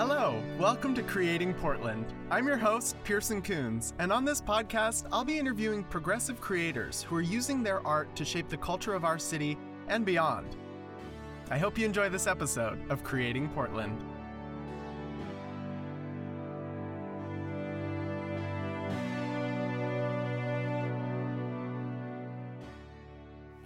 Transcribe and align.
Hello, 0.00 0.42
welcome 0.58 0.94
to 0.94 1.02
Creating 1.02 1.52
Portland. 1.52 2.06
I'm 2.30 2.46
your 2.46 2.56
host, 2.56 2.96
Pearson 3.04 3.42
Coons, 3.42 3.92
and 3.98 4.10
on 4.10 4.24
this 4.24 4.40
podcast, 4.40 5.06
I'll 5.12 5.26
be 5.26 5.38
interviewing 5.38 5.84
progressive 5.84 6.40
creators 6.40 7.02
who 7.02 7.16
are 7.16 7.20
using 7.20 7.62
their 7.62 7.86
art 7.86 8.16
to 8.16 8.24
shape 8.24 8.48
the 8.48 8.56
culture 8.56 8.94
of 8.94 9.04
our 9.04 9.18
city 9.18 9.58
and 9.88 10.06
beyond. 10.06 10.56
I 11.50 11.58
hope 11.58 11.76
you 11.76 11.84
enjoy 11.84 12.08
this 12.08 12.26
episode 12.26 12.78
of 12.90 13.04
Creating 13.04 13.50
Portland. 13.50 14.00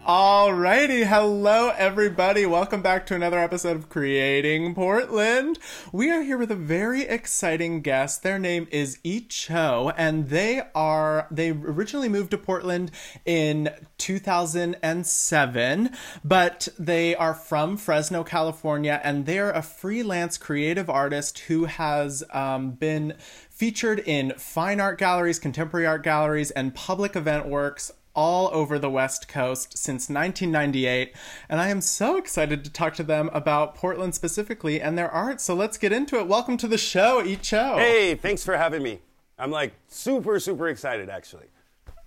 Alrighty, 0.04 1.06
hello 1.06 1.72
everybody. 1.78 2.44
Welcome 2.44 2.82
back 2.82 3.06
to 3.06 3.14
another 3.14 3.38
episode 3.38 3.74
of 3.74 3.88
Creating 3.88 4.74
Portland. 4.74 5.58
We 5.92 6.10
are 6.10 6.20
here 6.20 6.36
with 6.36 6.50
a 6.50 6.54
very 6.54 7.04
exciting 7.04 7.80
guest. 7.80 8.22
Their 8.22 8.38
name 8.38 8.68
is 8.70 8.98
Yi 9.02 9.22
Cho, 9.22 9.94
and 9.96 10.28
they 10.28 10.60
are 10.74 11.26
they 11.30 11.52
originally 11.52 12.10
moved 12.10 12.32
to 12.32 12.36
Portland 12.38 12.90
in 13.24 13.70
2007, 13.96 15.90
but 16.22 16.68
they 16.78 17.16
are 17.16 17.32
from 17.32 17.78
Fresno, 17.78 18.24
California, 18.24 19.00
and 19.02 19.24
they're 19.24 19.52
a 19.52 19.62
freelance 19.62 20.36
creative 20.36 20.90
artist 20.90 21.38
who 21.38 21.64
has 21.64 22.22
um, 22.30 22.72
been 22.72 23.14
featured 23.48 24.00
in 24.00 24.34
fine 24.36 24.80
art 24.80 24.98
galleries, 24.98 25.38
contemporary 25.38 25.86
art 25.86 26.02
galleries, 26.02 26.50
and 26.50 26.74
public 26.74 27.16
event 27.16 27.46
works 27.46 27.90
all 28.14 28.48
over 28.52 28.78
the 28.78 28.90
West 28.90 29.28
Coast 29.28 29.76
since 29.76 30.08
1998, 30.08 31.14
and 31.48 31.60
I 31.60 31.68
am 31.68 31.80
so 31.80 32.16
excited 32.16 32.64
to 32.64 32.70
talk 32.70 32.94
to 32.94 33.02
them 33.02 33.30
about 33.32 33.74
Portland 33.74 34.14
specifically 34.14 34.80
and 34.80 34.96
their 34.96 35.10
art. 35.10 35.40
So 35.40 35.54
let's 35.54 35.76
get 35.76 35.92
into 35.92 36.18
it. 36.18 36.26
Welcome 36.26 36.56
to 36.58 36.68
the 36.68 36.78
show, 36.78 37.20
Yi 37.20 37.36
Cho. 37.36 37.76
Hey, 37.76 38.14
thanks 38.14 38.44
for 38.44 38.56
having 38.56 38.82
me. 38.82 39.00
I'm 39.38 39.50
like 39.50 39.72
super, 39.88 40.38
super 40.38 40.68
excited 40.68 41.08
actually. 41.08 41.46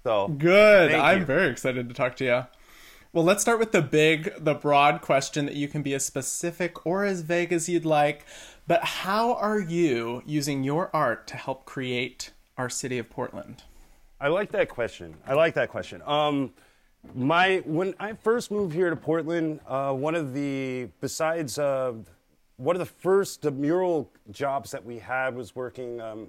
So 0.03 0.29
good. 0.29 0.93
I'm 0.93 1.19
you. 1.19 1.25
very 1.25 1.49
excited 1.49 1.89
to 1.89 1.93
talk 1.93 2.15
to 2.17 2.23
you. 2.25 2.45
Well, 3.13 3.25
let's 3.25 3.41
start 3.41 3.59
with 3.59 3.71
the 3.71 3.81
big, 3.81 4.31
the 4.37 4.53
broad 4.53 5.01
question 5.01 5.45
that 5.45 5.55
you 5.55 5.67
can 5.67 5.81
be 5.81 5.93
as 5.93 6.05
specific 6.05 6.85
or 6.85 7.03
as 7.03 7.21
vague 7.21 7.51
as 7.51 7.67
you'd 7.67 7.85
like. 7.85 8.25
But 8.67 8.83
how 8.83 9.33
are 9.33 9.59
you 9.59 10.23
using 10.25 10.63
your 10.63 10.89
art 10.93 11.25
to 11.27 11.37
help 11.37 11.65
create 11.65 12.31
our 12.57 12.69
city 12.69 12.97
of 12.97 13.09
Portland? 13.09 13.63
I 14.19 14.29
like 14.29 14.51
that 14.51 14.69
question. 14.69 15.15
I 15.27 15.33
like 15.35 15.53
that 15.55 15.69
question. 15.69 16.01
Um, 16.05 16.53
my 17.13 17.61
when 17.65 17.93
I 17.99 18.13
first 18.13 18.51
moved 18.51 18.73
here 18.73 18.89
to 18.89 18.95
Portland, 18.95 19.59
uh, 19.67 19.93
one 19.93 20.15
of 20.15 20.33
the 20.33 20.89
besides 20.99 21.59
uh, 21.59 21.93
one 22.57 22.75
of 22.75 22.79
the 22.79 22.85
first 22.85 23.43
mural 23.45 24.11
jobs 24.31 24.71
that 24.71 24.83
we 24.83 24.97
had 24.97 25.35
was 25.35 25.55
working 25.55 26.01
um, 26.01 26.27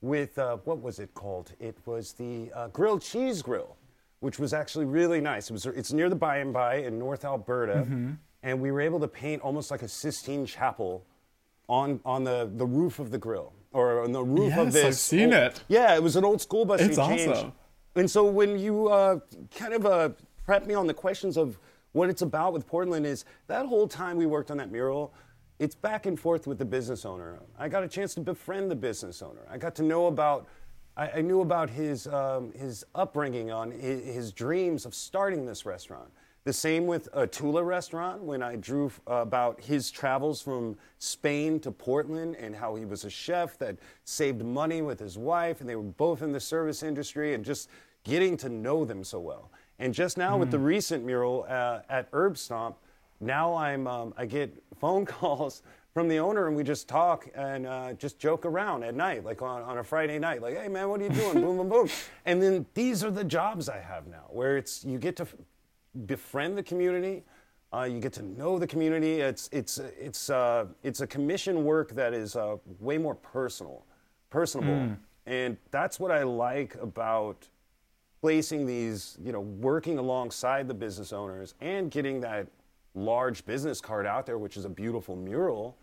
with 0.00 0.38
uh, 0.38 0.56
what 0.64 0.80
was 0.80 0.98
it 0.98 1.12
called? 1.12 1.52
It 1.60 1.76
was 1.84 2.12
the 2.14 2.50
uh, 2.54 2.68
grilled 2.68 3.02
cheese 3.02 3.42
grill, 3.42 3.76
which 4.20 4.38
was 4.38 4.54
actually 4.54 4.86
really 4.86 5.20
nice. 5.20 5.50
It 5.50 5.52
was 5.52 5.66
it's 5.66 5.92
near 5.92 6.08
the 6.08 6.16
Bye 6.16 6.38
and 6.38 6.52
Bye 6.52 6.76
in 6.76 6.98
North 6.98 7.26
Alberta, 7.26 7.84
mm-hmm. 7.86 8.12
and 8.42 8.60
we 8.60 8.72
were 8.72 8.80
able 8.80 9.00
to 9.00 9.08
paint 9.08 9.42
almost 9.42 9.70
like 9.70 9.82
a 9.82 9.88
Sistine 9.88 10.46
Chapel 10.46 11.04
on 11.68 12.00
on 12.06 12.24
the 12.24 12.50
the 12.54 12.66
roof 12.66 12.98
of 12.98 13.10
the 13.10 13.18
grill 13.18 13.52
or 13.76 14.02
on 14.02 14.12
the 14.12 14.24
roof 14.24 14.48
yes, 14.48 14.58
of 14.58 14.72
this. 14.72 14.84
I've 14.84 14.94
seen 14.94 15.34
old, 15.34 15.42
it. 15.42 15.62
Yeah, 15.68 15.94
it 15.94 16.02
was 16.02 16.16
an 16.16 16.24
old 16.24 16.40
school 16.40 16.64
bus. 16.64 16.80
It's 16.80 16.96
awesome. 16.98 17.52
And 17.94 18.10
so 18.10 18.24
when 18.24 18.58
you 18.58 18.88
uh, 18.88 19.20
kind 19.54 19.74
of 19.74 19.86
uh, 19.86 20.08
prep 20.44 20.66
me 20.66 20.74
on 20.74 20.86
the 20.86 20.94
questions 20.94 21.36
of 21.36 21.58
what 21.92 22.08
it's 22.08 22.22
about 22.22 22.52
with 22.52 22.66
Portland 22.66 23.06
is 23.06 23.24
that 23.48 23.66
whole 23.66 23.86
time 23.86 24.16
we 24.16 24.26
worked 24.26 24.50
on 24.50 24.56
that 24.56 24.72
mural, 24.72 25.12
it's 25.58 25.74
back 25.74 26.06
and 26.06 26.18
forth 26.18 26.46
with 26.46 26.58
the 26.58 26.64
business 26.64 27.04
owner. 27.04 27.38
I 27.58 27.68
got 27.68 27.84
a 27.84 27.88
chance 27.88 28.14
to 28.14 28.20
befriend 28.20 28.70
the 28.70 28.74
business 28.76 29.22
owner. 29.22 29.46
I 29.50 29.58
got 29.58 29.74
to 29.76 29.82
know 29.82 30.06
about, 30.06 30.46
I, 30.96 31.08
I 31.10 31.20
knew 31.20 31.40
about 31.42 31.70
his, 31.70 32.06
um, 32.06 32.52
his 32.52 32.84
upbringing 32.94 33.50
on 33.50 33.70
his, 33.70 34.04
his 34.04 34.32
dreams 34.32 34.86
of 34.86 34.94
starting 34.94 35.44
this 35.44 35.66
restaurant. 35.66 36.10
The 36.46 36.52
same 36.52 36.86
with 36.86 37.08
a 37.12 37.26
Tula 37.26 37.64
restaurant 37.64 38.22
when 38.22 38.40
I 38.40 38.54
drew 38.54 38.92
about 39.08 39.60
his 39.60 39.90
travels 39.90 40.40
from 40.40 40.76
Spain 41.00 41.58
to 41.58 41.72
Portland 41.72 42.36
and 42.36 42.54
how 42.54 42.76
he 42.76 42.84
was 42.84 43.04
a 43.04 43.10
chef 43.10 43.58
that 43.58 43.76
saved 44.04 44.44
money 44.44 44.80
with 44.80 45.00
his 45.00 45.18
wife 45.18 45.60
and 45.60 45.68
they 45.68 45.74
were 45.74 45.82
both 45.82 46.22
in 46.22 46.30
the 46.30 46.38
service 46.38 46.84
industry 46.84 47.34
and 47.34 47.44
just 47.44 47.68
getting 48.04 48.36
to 48.36 48.48
know 48.48 48.84
them 48.84 49.02
so 49.02 49.18
well. 49.18 49.50
And 49.80 49.92
just 49.92 50.16
now 50.16 50.36
mm. 50.36 50.38
with 50.38 50.52
the 50.52 50.56
mm. 50.56 50.66
recent 50.66 51.04
mural 51.04 51.46
uh, 51.48 51.80
at 51.88 52.06
Herb 52.12 52.38
Stomp, 52.38 52.76
now 53.18 53.56
I'm 53.56 53.88
um, 53.88 54.14
I 54.16 54.24
get 54.24 54.56
phone 54.78 55.04
calls 55.04 55.62
from 55.94 56.06
the 56.06 56.20
owner 56.20 56.46
and 56.46 56.54
we 56.54 56.62
just 56.62 56.86
talk 56.86 57.28
and 57.34 57.66
uh, 57.66 57.94
just 57.94 58.20
joke 58.20 58.46
around 58.46 58.84
at 58.84 58.94
night, 58.94 59.24
like 59.24 59.42
on, 59.42 59.62
on 59.62 59.78
a 59.78 59.82
Friday 59.82 60.20
night, 60.20 60.42
like, 60.42 60.56
hey 60.56 60.68
man, 60.68 60.88
what 60.90 61.00
are 61.00 61.04
you 61.06 61.10
doing? 61.10 61.32
boom, 61.40 61.56
boom, 61.56 61.68
boom. 61.68 61.88
And 62.24 62.40
then 62.40 62.66
these 62.74 63.02
are 63.02 63.10
the 63.10 63.24
jobs 63.24 63.68
I 63.68 63.80
have 63.80 64.06
now, 64.06 64.26
where 64.28 64.56
it's 64.56 64.84
you 64.84 64.98
get 64.98 65.16
to 65.16 65.26
befriend 66.06 66.56
the 66.56 66.62
community. 66.62 67.24
Uh, 67.72 67.82
you 67.82 68.00
get 68.00 68.12
to 68.12 68.22
know 68.22 68.58
the 68.58 68.66
community. 68.66 69.20
It's 69.20 69.48
it's 69.52 69.78
it's 69.78 70.30
uh, 70.30 70.66
it's 70.82 71.00
a 71.00 71.06
commission 71.06 71.64
work 71.64 71.92
that 71.92 72.14
is 72.14 72.36
uh, 72.36 72.56
way 72.80 72.98
more 72.98 73.14
personal, 73.14 73.84
personable, 74.30 74.72
mm. 74.72 74.96
and 75.26 75.56
that's 75.70 75.98
what 75.98 76.10
I 76.10 76.22
like 76.22 76.76
about 76.76 77.48
placing 78.20 78.66
these. 78.66 79.18
You 79.22 79.32
know, 79.32 79.40
working 79.40 79.98
alongside 79.98 80.68
the 80.68 80.74
business 80.74 81.12
owners 81.12 81.54
and 81.60 81.90
getting 81.90 82.20
that 82.20 82.46
large 82.94 83.44
business 83.44 83.80
card 83.80 84.06
out 84.06 84.26
there, 84.26 84.38
which 84.38 84.56
is 84.56 84.64
a 84.64 84.70
beautiful 84.70 85.16
mural, 85.16 85.76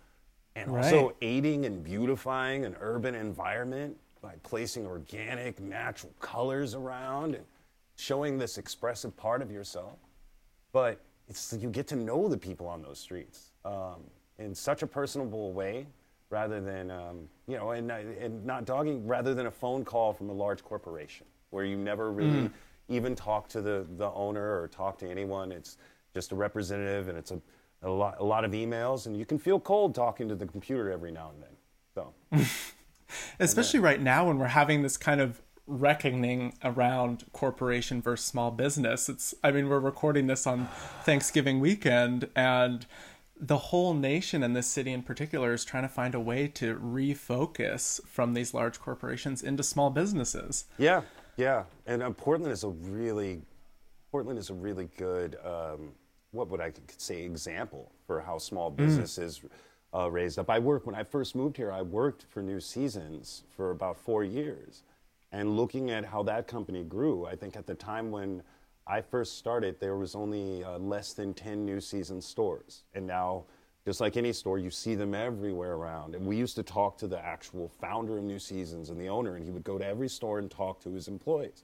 and 0.55 0.71
right. 0.71 0.85
also 0.85 1.13
aiding 1.21 1.65
and 1.65 1.83
beautifying 1.83 2.65
an 2.65 2.75
urban 2.79 3.13
environment 3.13 3.97
by 4.21 4.35
placing 4.41 4.85
organic, 4.87 5.59
natural 5.59 6.13
colors 6.21 6.75
around 6.75 7.35
and 7.35 7.43
showing 7.95 8.37
this 8.37 8.57
expressive 8.57 9.15
part 9.15 9.41
of 9.41 9.51
yourself. 9.51 9.99
But 10.71 10.99
it's 11.27 11.53
you 11.59 11.69
get 11.69 11.87
to 11.87 11.95
know 11.95 12.27
the 12.27 12.37
people 12.37 12.67
on 12.67 12.81
those 12.81 12.99
streets 12.99 13.51
um, 13.63 14.03
in 14.39 14.53
such 14.55 14.81
a 14.81 14.87
personable 14.87 15.53
way, 15.53 15.87
rather 16.29 16.59
than 16.59 16.91
um, 16.91 17.29
you 17.47 17.57
know, 17.57 17.71
and, 17.71 17.91
and 17.91 18.45
not 18.45 18.65
dogging, 18.65 19.05
rather 19.05 19.33
than 19.33 19.45
a 19.45 19.51
phone 19.51 19.85
call 19.85 20.13
from 20.13 20.29
a 20.29 20.33
large 20.33 20.63
corporation 20.63 21.27
where 21.51 21.65
you 21.65 21.77
never 21.77 22.11
really 22.11 22.47
mm. 22.47 22.51
even 22.89 23.15
talk 23.15 23.47
to 23.49 23.61
the 23.61 23.85
the 23.97 24.11
owner 24.11 24.59
or 24.59 24.67
talk 24.67 24.97
to 24.99 25.09
anyone. 25.09 25.51
It's 25.51 25.77
just 26.13 26.31
a 26.31 26.35
representative, 26.35 27.07
and 27.07 27.17
it's 27.17 27.31
a 27.31 27.39
a 27.83 27.89
lot, 27.89 28.15
a 28.19 28.23
lot 28.23 28.45
of 28.45 28.51
emails, 28.51 29.05
and 29.05 29.17
you 29.17 29.25
can 29.25 29.37
feel 29.37 29.59
cold 29.59 29.93
talking 29.93 30.27
to 30.29 30.35
the 30.35 30.45
computer 30.45 30.91
every 30.91 31.11
now 31.11 31.31
and 31.33 31.43
then. 31.43 32.13
So, 32.41 32.45
especially 33.39 33.79
right 33.79 34.01
now 34.01 34.27
when 34.27 34.39
we're 34.39 34.47
having 34.47 34.81
this 34.81 34.97
kind 34.97 35.21
of 35.21 35.41
reckoning 35.65 36.53
around 36.63 37.25
corporation 37.31 38.01
versus 38.01 38.25
small 38.25 38.51
business. 38.51 39.07
It's 39.09 39.33
I 39.43 39.51
mean 39.51 39.69
we're 39.69 39.79
recording 39.79 40.27
this 40.27 40.45
on 40.45 40.67
Thanksgiving 41.03 41.59
weekend 41.59 42.29
and 42.35 42.85
the 43.39 43.57
whole 43.57 43.93
nation 43.93 44.43
and 44.43 44.55
this 44.55 44.67
city 44.67 44.91
in 44.91 45.03
particular 45.03 45.53
is 45.53 45.65
trying 45.65 45.83
to 45.83 45.89
find 45.89 46.15
a 46.15 46.19
way 46.19 46.47
to 46.47 46.75
refocus 46.75 48.05
from 48.05 48.33
these 48.33 48.53
large 48.53 48.79
corporations 48.79 49.41
into 49.41 49.63
small 49.63 49.89
businesses. 49.89 50.65
Yeah, 50.77 51.01
yeah, 51.35 51.63
and 51.85 52.03
uh, 52.03 52.11
Portland 52.11 52.53
is 52.53 52.63
a 52.63 52.69
really 52.69 53.41
Portland 54.11 54.37
is 54.37 54.49
a 54.49 54.53
really 54.53 54.89
good 54.97 55.37
um, 55.43 55.91
what 56.31 56.49
would 56.49 56.61
I 56.61 56.71
say 56.97 57.23
example 57.23 57.91
for 58.05 58.21
how 58.21 58.37
small 58.37 58.69
businesses. 58.69 59.39
mm. 59.39 59.49
uh, 59.93 60.09
raised 60.09 60.39
up. 60.39 60.49
I 60.49 60.59
worked 60.59 60.85
when 60.85 60.95
I 60.95 61.03
first 61.03 61.35
moved 61.35 61.57
here. 61.57 61.71
I 61.71 61.81
worked 61.81 62.25
for 62.29 62.41
New 62.41 62.59
Seasons 62.59 63.43
for 63.55 63.71
about 63.71 63.97
four 63.97 64.23
years, 64.23 64.83
and 65.33 65.57
looking 65.57 65.89
at 65.89 66.05
how 66.05 66.21
that 66.23 66.47
company 66.47 66.83
grew, 66.83 67.25
I 67.25 67.35
think 67.35 67.57
at 67.57 67.65
the 67.65 67.73
time 67.73 68.11
when 68.11 68.43
I 68.85 69.01
first 69.01 69.39
started, 69.39 69.79
there 69.79 69.97
was 69.97 70.13
only 70.13 70.63
uh, 70.63 70.77
less 70.77 71.13
than 71.13 71.33
10 71.33 71.65
New 71.65 71.81
Season 71.81 72.21
stores. 72.21 72.83
And 72.93 73.07
now, 73.07 73.45
just 73.83 73.99
like 73.99 74.15
any 74.15 74.31
store, 74.31 74.59
you 74.59 74.69
see 74.69 74.93
them 74.93 75.15
everywhere 75.15 75.73
around. 75.73 76.13
And 76.13 76.25
we 76.25 76.37
used 76.37 76.55
to 76.55 76.63
talk 76.63 76.99
to 76.99 77.07
the 77.07 77.19
actual 77.19 77.67
founder 77.81 78.19
of 78.19 78.23
New 78.23 78.37
Seasons 78.37 78.91
and 78.91 79.01
the 79.01 79.09
owner, 79.09 79.35
and 79.35 79.43
he 79.43 79.49
would 79.49 79.63
go 79.63 79.79
to 79.79 79.85
every 79.85 80.07
store 80.07 80.37
and 80.37 80.51
talk 80.51 80.79
to 80.81 80.93
his 80.93 81.07
employees. 81.07 81.63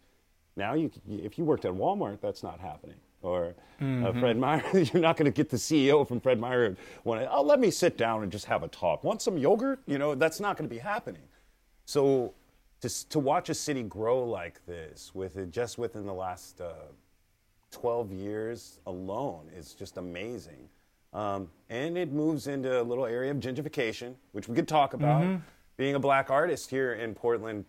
Now, 0.56 0.74
you, 0.74 0.90
if 1.08 1.38
you 1.38 1.46
worked 1.46 1.66
at 1.66 1.72
Walmart, 1.72 2.22
that's 2.22 2.42
not 2.42 2.60
happening. 2.60 2.98
Or 3.22 3.54
uh, 3.80 3.84
mm-hmm. 3.84 4.06
uh, 4.06 4.20
Fred 4.20 4.38
Meyer, 4.38 4.64
you're 4.74 5.02
not 5.02 5.16
going 5.16 5.26
to 5.26 5.36
get 5.36 5.50
the 5.50 5.58
CEO 5.58 6.08
from 6.08 6.20
Fred 6.20 6.40
Meyer. 6.40 6.76
Want 7.04 7.28
oh, 7.30 7.44
let 7.44 7.60
me 7.60 7.70
sit 7.70 7.98
down 7.98 8.24
and 8.24 8.32
just 8.32 8.46
have 8.46 8.64
a 8.64 8.68
talk. 8.70 9.04
Want 9.04 9.22
some 9.22 9.38
yogurt? 9.38 9.82
You 9.86 10.00
know, 10.00 10.16
that's 10.16 10.40
not 10.40 10.58
going 10.58 10.68
to 10.68 10.74
be 10.74 10.80
happening. 10.80 11.22
So 11.86 12.34
to, 12.82 13.10
to 13.10 13.20
watch 13.20 13.50
a 13.50 13.54
city 13.54 13.84
grow 13.84 14.24
like 14.24 14.66
this 14.66 15.12
with 15.14 15.38
it 15.38 15.52
just 15.52 15.78
within 15.78 16.06
the 16.06 16.14
last 16.14 16.62
uh, 16.62 16.74
12 17.72 18.12
years 18.12 18.80
alone 18.86 19.50
is 19.56 19.74
just 19.74 19.98
amazing. 19.98 20.70
Um, 21.14 21.50
and 21.70 21.98
it 21.98 22.12
moves 22.12 22.48
into 22.48 22.82
a 22.82 22.84
little 22.84 23.06
area 23.06 23.32
of 23.32 23.38
gentrification, 23.38 24.14
which 24.32 24.48
we 24.48 24.56
could 24.56 24.68
talk 24.68 24.94
about. 24.94 25.24
Mm-hmm. 25.24 25.38
Being 25.78 25.96
a 25.96 26.00
black 26.00 26.30
artist 26.30 26.70
here 26.70 26.94
in 26.94 27.16
Portland, 27.16 27.66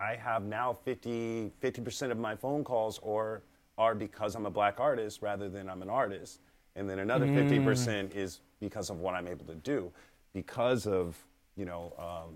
I 0.00 0.14
have 0.14 0.44
now 0.44 0.72
50, 0.72 1.52
50% 1.62 2.10
of 2.10 2.18
my 2.18 2.36
phone 2.36 2.64
calls 2.64 2.98
or 3.02 3.42
are 3.78 3.94
because 3.94 4.34
I'm 4.34 4.46
a 4.46 4.50
black 4.50 4.80
artist 4.80 5.20
rather 5.22 5.48
than 5.48 5.68
I'm 5.68 5.82
an 5.82 5.90
artist. 5.90 6.40
And 6.76 6.88
then 6.88 6.98
another 6.98 7.26
mm. 7.26 7.64
50% 7.64 8.14
is 8.14 8.40
because 8.60 8.90
of 8.90 9.00
what 9.00 9.14
I'm 9.14 9.26
able 9.26 9.44
to 9.46 9.54
do 9.54 9.92
because 10.36 10.86
of 10.86 11.16
you 11.56 11.64
know 11.64 11.94
um, 11.98 12.34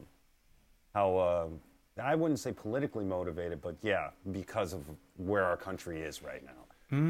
how 0.95 1.19
um, 1.19 1.61
I 2.01 2.15
wouldn't 2.15 2.41
say 2.41 2.53
politically 2.53 3.05
motivated, 3.05 3.61
but 3.61 3.77
yeah, 3.83 4.11
because 4.33 4.73
of 4.73 4.85
where 5.17 5.45
our 5.45 5.57
country 5.57 6.01
is 6.01 6.23
right 6.23 6.45
now. 6.45 6.53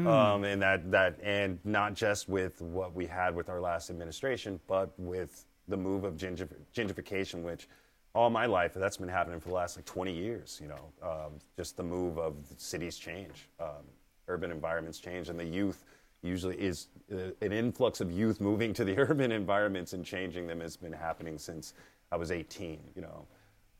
Um, 0.07 0.43
and 0.43 0.61
that, 0.61 0.91
that 0.91 1.19
and 1.23 1.59
not 1.63 1.95
just 1.95 2.29
with 2.29 2.61
what 2.61 2.93
we 2.93 3.07
had 3.07 3.35
with 3.35 3.49
our 3.49 3.59
last 3.59 3.89
administration, 3.89 4.59
but 4.67 4.93
with 4.99 5.45
the 5.67 5.77
move 5.77 6.03
of 6.03 6.17
gentrification, 6.17 7.41
which 7.41 7.67
all 8.13 8.29
my 8.29 8.45
life 8.45 8.73
that's 8.73 8.97
been 8.97 9.09
happening 9.09 9.39
for 9.39 9.49
the 9.49 9.55
last 9.55 9.77
like 9.77 9.85
20 9.85 10.13
years. 10.13 10.59
You 10.61 10.67
know, 10.67 10.91
um, 11.01 11.31
just 11.57 11.77
the 11.77 11.83
move 11.83 12.19
of 12.19 12.35
cities 12.57 12.97
change, 12.97 13.49
um, 13.59 13.85
urban 14.27 14.51
environments 14.51 14.99
change, 14.99 15.29
and 15.29 15.39
the 15.39 15.45
youth 15.45 15.83
usually 16.21 16.57
is 16.57 16.87
uh, 17.11 17.31
an 17.41 17.51
influx 17.51 18.01
of 18.01 18.11
youth 18.11 18.39
moving 18.39 18.73
to 18.73 18.83
the 18.83 18.95
urban 18.97 19.31
environments 19.31 19.93
and 19.93 20.05
changing 20.05 20.45
them 20.45 20.59
has 20.59 20.77
been 20.77 20.93
happening 20.93 21.37
since 21.37 21.73
I 22.11 22.17
was 22.17 22.31
18. 22.31 22.79
You 22.95 23.01
know, 23.01 23.27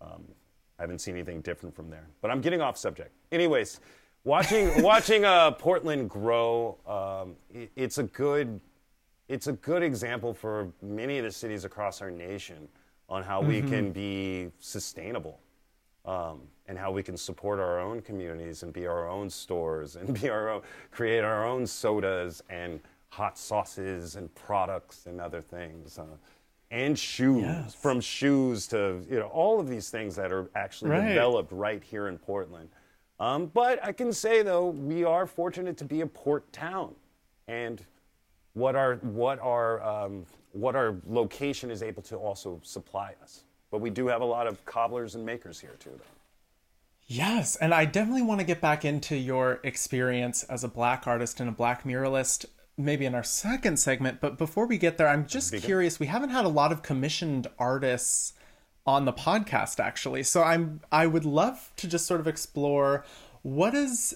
um, 0.01 0.23
I 0.81 0.83
haven't 0.83 0.97
seen 0.97 1.13
anything 1.13 1.41
different 1.41 1.75
from 1.75 1.91
there. 1.91 2.07
But 2.21 2.31
I'm 2.31 2.41
getting 2.41 2.59
off 2.59 2.75
subject. 2.75 3.11
Anyways, 3.31 3.81
watching 4.23 4.81
watching 4.81 5.25
uh, 5.25 5.51
Portland 5.51 6.09
grow, 6.09 6.79
um, 6.87 7.35
it, 7.53 7.71
it's 7.75 7.99
a 7.99 8.03
good 8.03 8.59
it's 9.29 9.45
a 9.45 9.53
good 9.53 9.83
example 9.83 10.33
for 10.33 10.69
many 10.81 11.19
of 11.19 11.23
the 11.23 11.31
cities 11.31 11.65
across 11.65 12.01
our 12.01 12.09
nation 12.09 12.67
on 13.07 13.21
how 13.21 13.41
we 13.41 13.61
can 13.61 13.91
be 13.91 14.49
sustainable 14.59 15.39
um, 16.05 16.41
and 16.65 16.79
how 16.79 16.91
we 16.91 17.03
can 17.03 17.15
support 17.15 17.59
our 17.59 17.79
own 17.79 18.01
communities 18.01 18.63
and 18.63 18.73
be 18.73 18.87
our 18.87 19.07
own 19.07 19.29
stores 19.29 19.97
and 19.97 20.19
be 20.21 20.29
our 20.29 20.49
own, 20.49 20.61
create 20.89 21.23
our 21.23 21.45
own 21.45 21.67
sodas 21.67 22.41
and 22.49 22.79
hot 23.09 23.37
sauces 23.37 24.15
and 24.15 24.33
products 24.33 25.05
and 25.05 25.21
other 25.21 25.41
things. 25.41 25.99
Uh, 25.99 26.05
and 26.71 26.97
shoes, 26.97 27.43
Yes. 27.43 27.75
from 27.75 27.99
shoes 28.01 28.65
to 28.67 29.05
you 29.09 29.19
know 29.19 29.27
all 29.27 29.59
of 29.59 29.67
these 29.69 29.89
things 29.91 30.15
that 30.15 30.31
are 30.31 30.49
actually 30.55 30.91
Right. 30.91 31.09
developed 31.09 31.51
right 31.51 31.83
here 31.83 32.07
in 32.07 32.17
Portland. 32.17 32.69
Um, 33.19 33.47
but 33.47 33.83
I 33.85 33.91
can 33.91 34.11
say 34.13 34.41
though 34.41 34.69
we 34.69 35.03
are 35.03 35.27
fortunate 35.27 35.77
to 35.77 35.85
be 35.85 36.01
a 36.01 36.07
port 36.07 36.51
town, 36.51 36.95
and 37.47 37.85
what 38.53 38.75
our 38.75 38.95
what 38.95 39.39
our 39.39 39.81
um, 39.83 40.25
what 40.53 40.75
our 40.75 40.95
location 41.07 41.69
is 41.69 41.83
able 41.83 42.01
to 42.03 42.15
also 42.15 42.59
supply 42.63 43.13
us. 43.21 43.43
But 43.69 43.79
we 43.79 43.89
do 43.89 44.07
have 44.07 44.21
a 44.21 44.25
lot 44.25 44.47
of 44.47 44.65
cobblers 44.65 45.15
and 45.15 45.25
makers 45.25 45.59
here 45.59 45.75
too, 45.79 45.91
though. 45.91 46.03
Yes, 47.07 47.55
and 47.57 47.73
I 47.73 47.85
definitely 47.85 48.21
want 48.21 48.39
to 48.39 48.45
get 48.45 48.61
back 48.61 48.85
into 48.85 49.15
your 49.17 49.59
experience 49.63 50.43
as 50.43 50.63
a 50.63 50.67
black 50.69 51.07
artist 51.07 51.39
and 51.41 51.49
a 51.49 51.51
black 51.51 51.83
muralist 51.83 52.45
maybe 52.83 53.05
in 53.05 53.15
our 53.15 53.23
second 53.23 53.77
segment, 53.77 54.19
but 54.21 54.37
before 54.37 54.65
we 54.65 54.77
get 54.77 54.97
there, 54.97 55.07
I'm 55.07 55.25
just 55.25 55.53
curious. 55.57 55.99
We 55.99 56.07
haven't 56.07 56.29
had 56.29 56.45
a 56.45 56.49
lot 56.49 56.71
of 56.71 56.81
commissioned 56.81 57.47
artists 57.57 58.33
on 58.85 59.05
the 59.05 59.13
podcast 59.13 59.79
actually. 59.79 60.23
So 60.23 60.43
I'm 60.43 60.81
I 60.91 61.07
would 61.07 61.25
love 61.25 61.71
to 61.77 61.87
just 61.87 62.07
sort 62.07 62.19
of 62.19 62.27
explore 62.27 63.05
what 63.43 63.73
is 63.73 64.15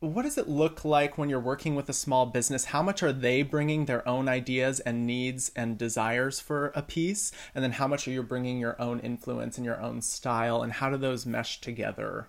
what 0.00 0.22
does 0.22 0.36
it 0.36 0.48
look 0.48 0.84
like 0.84 1.16
when 1.16 1.30
you're 1.30 1.40
working 1.40 1.74
with 1.74 1.88
a 1.88 1.94
small 1.94 2.26
business? 2.26 2.66
How 2.66 2.82
much 2.82 3.02
are 3.02 3.12
they 3.12 3.42
bringing 3.42 3.86
their 3.86 4.06
own 4.06 4.28
ideas 4.28 4.80
and 4.80 5.06
needs 5.06 5.50
and 5.56 5.78
desires 5.78 6.40
for 6.40 6.72
a 6.74 6.82
piece? 6.82 7.32
And 7.54 7.64
then 7.64 7.72
how 7.72 7.88
much 7.88 8.06
are 8.06 8.10
you 8.10 8.22
bringing 8.22 8.58
your 8.58 8.80
own 8.80 9.00
influence 9.00 9.56
and 9.56 9.64
your 9.64 9.80
own 9.80 10.02
style? 10.02 10.62
And 10.62 10.74
how 10.74 10.90
do 10.90 10.98
those 10.98 11.24
mesh 11.24 11.60
together 11.60 12.28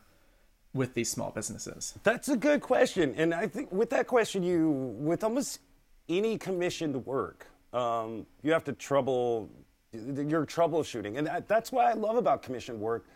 with 0.75 0.94
these 0.94 1.10
small 1.10 1.31
businesses? 1.31 1.98
That's 2.04 2.30
a 2.30 2.38
good 2.38 2.62
question, 2.62 3.16
and 3.18 3.33
I 3.33 3.48
think 3.48 3.72
with 3.72 3.89
that 3.89 4.06
question, 4.06 4.44
you 4.44 4.69
with 5.00 5.24
almost 5.24 5.62
any 6.07 6.38
commissioned 6.38 7.04
work, 7.06 7.48
um, 7.74 8.27
you 8.44 8.51
have 8.51 8.63
to 8.66 8.74
trouble 8.74 9.50
you're 9.92 10.45
troubleshooting, 10.45 11.18
and 11.18 11.25
that, 11.25 11.48
that's 11.48 11.72
what 11.72 11.88
I 11.88 11.94
love 11.94 12.18
about 12.18 12.44
commissioned 12.44 12.80
work 12.80 13.07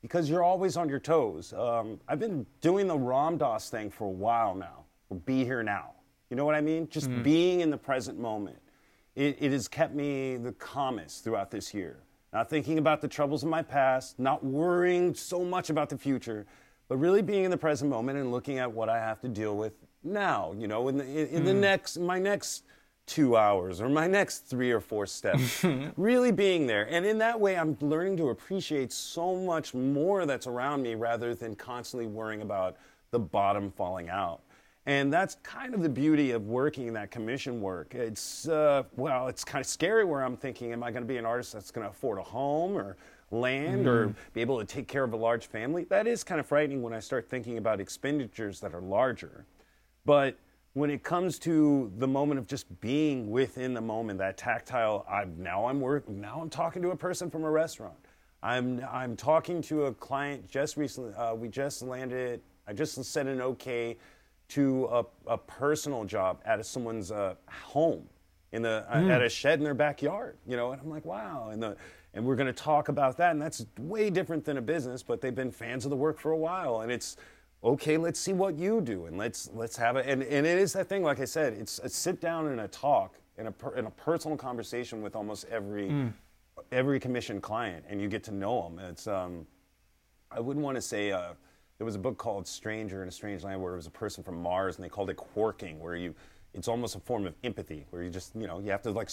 because 0.00 0.30
you're 0.30 0.44
always 0.44 0.76
on 0.76 0.88
your 0.88 1.00
toes. 1.00 1.52
Um, 1.52 2.00
I've 2.08 2.20
been 2.20 2.46
doing 2.60 2.86
the 2.86 2.96
Ram 2.96 3.36
Dass 3.36 3.68
thing 3.68 3.90
for 3.90 4.04
a 4.04 4.10
while 4.10 4.54
now. 4.54 4.84
Or 5.10 5.16
be 5.16 5.44
here 5.44 5.62
now. 5.62 5.92
You 6.30 6.36
know 6.36 6.44
what 6.44 6.54
I 6.54 6.60
mean? 6.60 6.88
Just 6.88 7.10
being 7.22 7.60
in 7.60 7.70
the 7.70 7.78
present 7.78 8.18
moment. 8.18 8.58
It, 9.16 9.38
it 9.40 9.52
has 9.52 9.66
kept 9.66 9.94
me 9.94 10.36
the 10.36 10.52
calmest 10.52 11.24
throughout 11.24 11.50
this 11.50 11.72
year. 11.72 12.00
Not 12.32 12.50
thinking 12.50 12.78
about 12.78 13.00
the 13.00 13.08
troubles 13.08 13.42
of 13.42 13.48
my 13.48 13.62
past, 13.62 14.18
not 14.18 14.44
worrying 14.44 15.14
so 15.14 15.44
much 15.44 15.70
about 15.70 15.88
the 15.88 15.96
future, 15.96 16.46
but 16.88 16.96
really 16.96 17.22
being 17.22 17.44
in 17.44 17.50
the 17.50 17.56
present 17.56 17.90
moment 17.90 18.18
and 18.18 18.32
looking 18.32 18.58
at 18.58 18.70
what 18.70 18.88
I 18.88 18.98
have 18.98 19.20
to 19.20 19.28
deal 19.28 19.56
with 19.56 19.72
now. 20.02 20.54
You 20.56 20.66
know, 20.66 20.88
in 20.88 20.98
the, 20.98 21.04
in, 21.04 21.28
in 21.28 21.44
the 21.44 21.54
next, 21.54 21.98
my 21.98 22.18
next 22.18 22.64
two 23.08 23.36
hours 23.36 23.80
or 23.80 23.88
my 23.88 24.06
next 24.06 24.40
three 24.40 24.70
or 24.70 24.80
four 24.80 25.06
steps. 25.06 25.64
really 25.96 26.30
being 26.30 26.66
there. 26.66 26.86
And 26.90 27.04
in 27.04 27.18
that 27.18 27.40
way, 27.40 27.56
I'm 27.56 27.76
learning 27.80 28.18
to 28.18 28.28
appreciate 28.28 28.92
so 28.92 29.34
much 29.34 29.74
more 29.74 30.26
that's 30.26 30.46
around 30.46 30.82
me 30.82 30.94
rather 30.94 31.34
than 31.34 31.56
constantly 31.56 32.06
worrying 32.06 32.42
about 32.42 32.76
the 33.10 33.18
bottom 33.18 33.70
falling 33.70 34.10
out. 34.10 34.42
And 34.86 35.12
that's 35.12 35.36
kind 35.42 35.74
of 35.74 35.82
the 35.82 35.88
beauty 35.88 36.30
of 36.30 36.46
working 36.46 36.86
in 36.86 36.94
that 36.94 37.10
commission 37.10 37.60
work. 37.60 37.94
It's, 37.94 38.48
uh, 38.48 38.84
well, 38.96 39.28
it's 39.28 39.44
kind 39.44 39.60
of 39.60 39.66
scary 39.66 40.04
where 40.04 40.22
I'm 40.22 40.36
thinking, 40.36 40.72
am 40.72 40.82
I 40.82 40.90
going 40.90 41.02
to 41.02 41.08
be 41.08 41.18
an 41.18 41.26
artist 41.26 41.52
that's 41.52 41.70
going 41.70 41.86
to 41.86 41.90
afford 41.90 42.18
a 42.18 42.22
home 42.22 42.76
or 42.76 42.96
land 43.30 43.86
or 43.86 44.14
be 44.32 44.40
able 44.40 44.58
to 44.58 44.64
take 44.64 44.88
care 44.88 45.04
of 45.04 45.12
a 45.12 45.16
large 45.16 45.46
family? 45.46 45.84
That 45.84 46.06
is 46.06 46.24
kind 46.24 46.40
of 46.40 46.46
frightening 46.46 46.82
when 46.82 46.92
I 46.92 47.00
start 47.00 47.28
thinking 47.28 47.58
about 47.58 47.80
expenditures 47.80 48.60
that 48.60 48.74
are 48.74 48.80
larger. 48.80 49.44
But 50.04 50.38
when 50.74 50.90
it 50.90 51.02
comes 51.02 51.38
to 51.40 51.92
the 51.98 52.06
moment 52.06 52.38
of 52.38 52.46
just 52.46 52.80
being 52.80 53.30
within 53.30 53.74
the 53.74 53.80
moment, 53.80 54.18
that 54.20 54.36
tactile, 54.36 55.04
I'm, 55.10 55.34
now 55.42 55.66
I'm 55.66 55.80
work, 55.80 56.08
now 56.08 56.40
I'm 56.40 56.50
talking 56.50 56.82
to 56.82 56.90
a 56.90 56.96
person 56.96 57.30
from 57.30 57.44
a 57.44 57.50
restaurant. 57.50 57.96
I'm 58.42 58.84
I'm 58.90 59.16
talking 59.16 59.60
to 59.62 59.86
a 59.86 59.94
client 59.94 60.48
just 60.48 60.76
recently. 60.76 61.12
Uh, 61.14 61.34
we 61.34 61.48
just 61.48 61.82
landed. 61.82 62.40
I 62.66 62.72
just 62.72 63.02
said 63.04 63.26
an 63.26 63.40
okay 63.40 63.96
to 64.50 64.84
a, 64.86 65.04
a 65.26 65.38
personal 65.38 66.04
job 66.04 66.40
at 66.44 66.64
someone's 66.64 67.10
uh, 67.10 67.34
home 67.50 68.08
in 68.52 68.62
the 68.62 68.86
uh, 68.90 69.08
at 69.08 69.22
a 69.22 69.28
shed 69.28 69.58
in 69.58 69.64
their 69.64 69.74
backyard. 69.74 70.36
You 70.46 70.56
know, 70.56 70.72
and 70.72 70.80
I'm 70.80 70.88
like, 70.88 71.04
wow. 71.04 71.50
And 71.52 71.62
the 71.62 71.76
and 72.14 72.24
we're 72.24 72.36
going 72.36 72.46
to 72.46 72.52
talk 72.52 72.88
about 72.88 73.16
that, 73.18 73.32
and 73.32 73.40
that's 73.40 73.66
way 73.78 74.10
different 74.10 74.44
than 74.44 74.56
a 74.56 74.62
business. 74.62 75.02
But 75.02 75.20
they've 75.20 75.34
been 75.34 75.50
fans 75.50 75.84
of 75.84 75.90
the 75.90 75.96
work 75.96 76.18
for 76.18 76.32
a 76.32 76.36
while, 76.36 76.80
and 76.80 76.90
it's 76.90 77.16
okay. 77.62 77.96
Let's 77.96 78.18
see 78.18 78.32
what 78.32 78.56
you 78.56 78.80
do, 78.80 79.06
and 79.06 79.18
let's 79.18 79.50
let's 79.54 79.76
have 79.76 79.96
it. 79.96 80.06
And 80.06 80.22
and 80.22 80.46
it 80.46 80.58
is 80.58 80.72
that 80.72 80.88
thing, 80.88 81.02
like 81.02 81.20
I 81.20 81.26
said, 81.26 81.52
it's 81.54 81.78
a 81.80 81.88
sit 81.88 82.20
down 82.20 82.46
and 82.48 82.60
a 82.60 82.68
talk 82.68 83.14
and 83.36 83.48
a 83.48 83.52
per, 83.52 83.74
and 83.74 83.86
a 83.86 83.90
personal 83.90 84.36
conversation 84.36 85.02
with 85.02 85.14
almost 85.14 85.46
every 85.50 85.88
every 86.72 86.98
commissioned 86.98 87.42
client, 87.42 87.84
and 87.88 88.00
you 88.00 88.08
get 88.08 88.24
to 88.24 88.32
know 88.32 88.62
them. 88.62 88.78
It's 88.78 89.06
um, 89.06 89.46
I 90.30 90.40
wouldn't 90.40 90.64
want 90.64 90.76
to 90.76 90.82
say 90.82 91.12
uh, 91.12 91.34
there 91.78 91.84
was 91.84 91.94
a 91.94 91.98
book 91.98 92.18
called 92.18 92.46
Stranger 92.46 93.02
in 93.02 93.08
a 93.08 93.12
Strange 93.12 93.44
Land 93.44 93.62
where 93.62 93.72
it 93.72 93.76
was 93.76 93.86
a 93.86 93.90
person 93.90 94.24
from 94.24 94.42
Mars 94.42 94.76
and 94.76 94.84
they 94.84 94.88
called 94.88 95.10
it 95.10 95.16
grokking, 95.16 95.78
where 95.78 95.94
you 95.94 96.14
it's 96.54 96.68
almost 96.68 96.96
a 96.96 97.00
form 97.00 97.26
of 97.26 97.34
empathy 97.44 97.86
where 97.90 98.02
you 98.02 98.10
just 98.10 98.34
you 98.34 98.46
know 98.46 98.58
you 98.60 98.70
have 98.70 98.82
to 98.82 98.90
like 98.90 99.10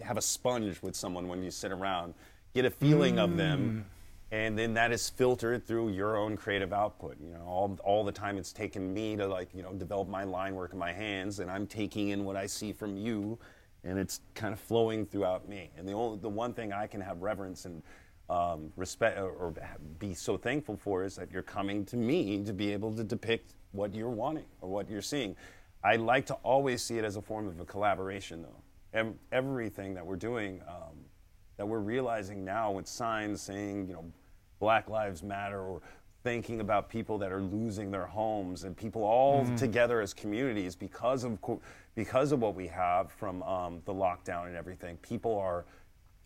have 0.00 0.16
a 0.16 0.22
sponge 0.22 0.80
with 0.82 0.94
someone 0.94 1.28
when 1.28 1.42
you 1.42 1.50
sit 1.50 1.72
around, 1.72 2.14
get 2.54 2.64
a 2.64 2.70
feeling 2.70 3.18
of 3.18 3.36
them, 3.36 3.84
and 4.30 4.58
then 4.58 4.74
that 4.74 4.92
is 4.92 5.08
filtered 5.08 5.66
through 5.66 5.90
your 5.90 6.16
own 6.16 6.36
creative 6.36 6.72
output. 6.72 7.16
You 7.20 7.32
know, 7.32 7.44
all 7.46 7.78
all 7.82 8.04
the 8.04 8.12
time 8.12 8.36
it's 8.36 8.52
taken 8.52 8.92
me 8.92 9.16
to 9.16 9.26
like 9.26 9.54
you 9.54 9.62
know 9.62 9.72
develop 9.72 10.08
my 10.08 10.24
line 10.24 10.54
work 10.54 10.72
in 10.72 10.78
my 10.78 10.92
hands, 10.92 11.40
and 11.40 11.50
I'm 11.50 11.66
taking 11.66 12.08
in 12.08 12.24
what 12.24 12.36
I 12.36 12.46
see 12.46 12.72
from 12.72 12.96
you, 12.96 13.38
and 13.84 13.98
it's 13.98 14.20
kind 14.34 14.52
of 14.52 14.60
flowing 14.60 15.06
throughout 15.06 15.48
me. 15.48 15.70
And 15.76 15.88
the 15.88 15.92
only 15.92 16.18
the 16.18 16.28
one 16.28 16.52
thing 16.52 16.72
I 16.72 16.86
can 16.86 17.00
have 17.00 17.22
reverence 17.22 17.64
and 17.64 17.82
um, 18.30 18.70
respect 18.76 19.18
or, 19.18 19.30
or 19.30 19.54
be 19.98 20.14
so 20.14 20.36
thankful 20.36 20.76
for 20.76 21.02
is 21.04 21.16
that 21.16 21.30
you're 21.32 21.42
coming 21.42 21.84
to 21.86 21.96
me 21.96 22.44
to 22.44 22.52
be 22.52 22.72
able 22.72 22.92
to 22.94 23.02
depict 23.02 23.54
what 23.72 23.94
you're 23.94 24.10
wanting 24.10 24.44
or 24.60 24.68
what 24.68 24.90
you're 24.90 25.02
seeing. 25.02 25.34
I 25.82 25.96
like 25.96 26.26
to 26.26 26.34
always 26.34 26.82
see 26.82 26.98
it 26.98 27.04
as 27.04 27.16
a 27.16 27.22
form 27.22 27.46
of 27.46 27.60
a 27.60 27.64
collaboration, 27.64 28.42
though. 28.42 28.98
Ev- 28.98 29.14
everything 29.32 29.94
that 29.94 30.04
we're 30.04 30.16
doing, 30.16 30.60
um, 30.68 30.96
that 31.56 31.66
we're 31.66 31.78
realizing 31.78 32.44
now 32.44 32.72
with 32.72 32.86
signs 32.86 33.40
saying, 33.42 33.86
you 33.86 33.94
know, 33.94 34.04
Black 34.58 34.88
Lives 34.88 35.22
Matter 35.22 35.60
or 35.60 35.82
thinking 36.24 36.60
about 36.60 36.88
people 36.88 37.16
that 37.18 37.30
are 37.30 37.42
losing 37.42 37.90
their 37.90 38.06
homes 38.06 38.64
and 38.64 38.76
people 38.76 39.04
all 39.04 39.46
together 39.56 40.00
as 40.00 40.12
communities 40.12 40.74
because 40.74 41.22
of 41.22 41.38
because 41.94 42.32
of 42.32 42.40
what 42.40 42.54
we 42.54 42.66
have 42.66 43.12
from 43.12 43.42
um, 43.44 43.80
the 43.84 43.94
lockdown 43.94 44.46
and 44.46 44.56
everything. 44.56 44.96
People 44.98 45.38
are 45.38 45.64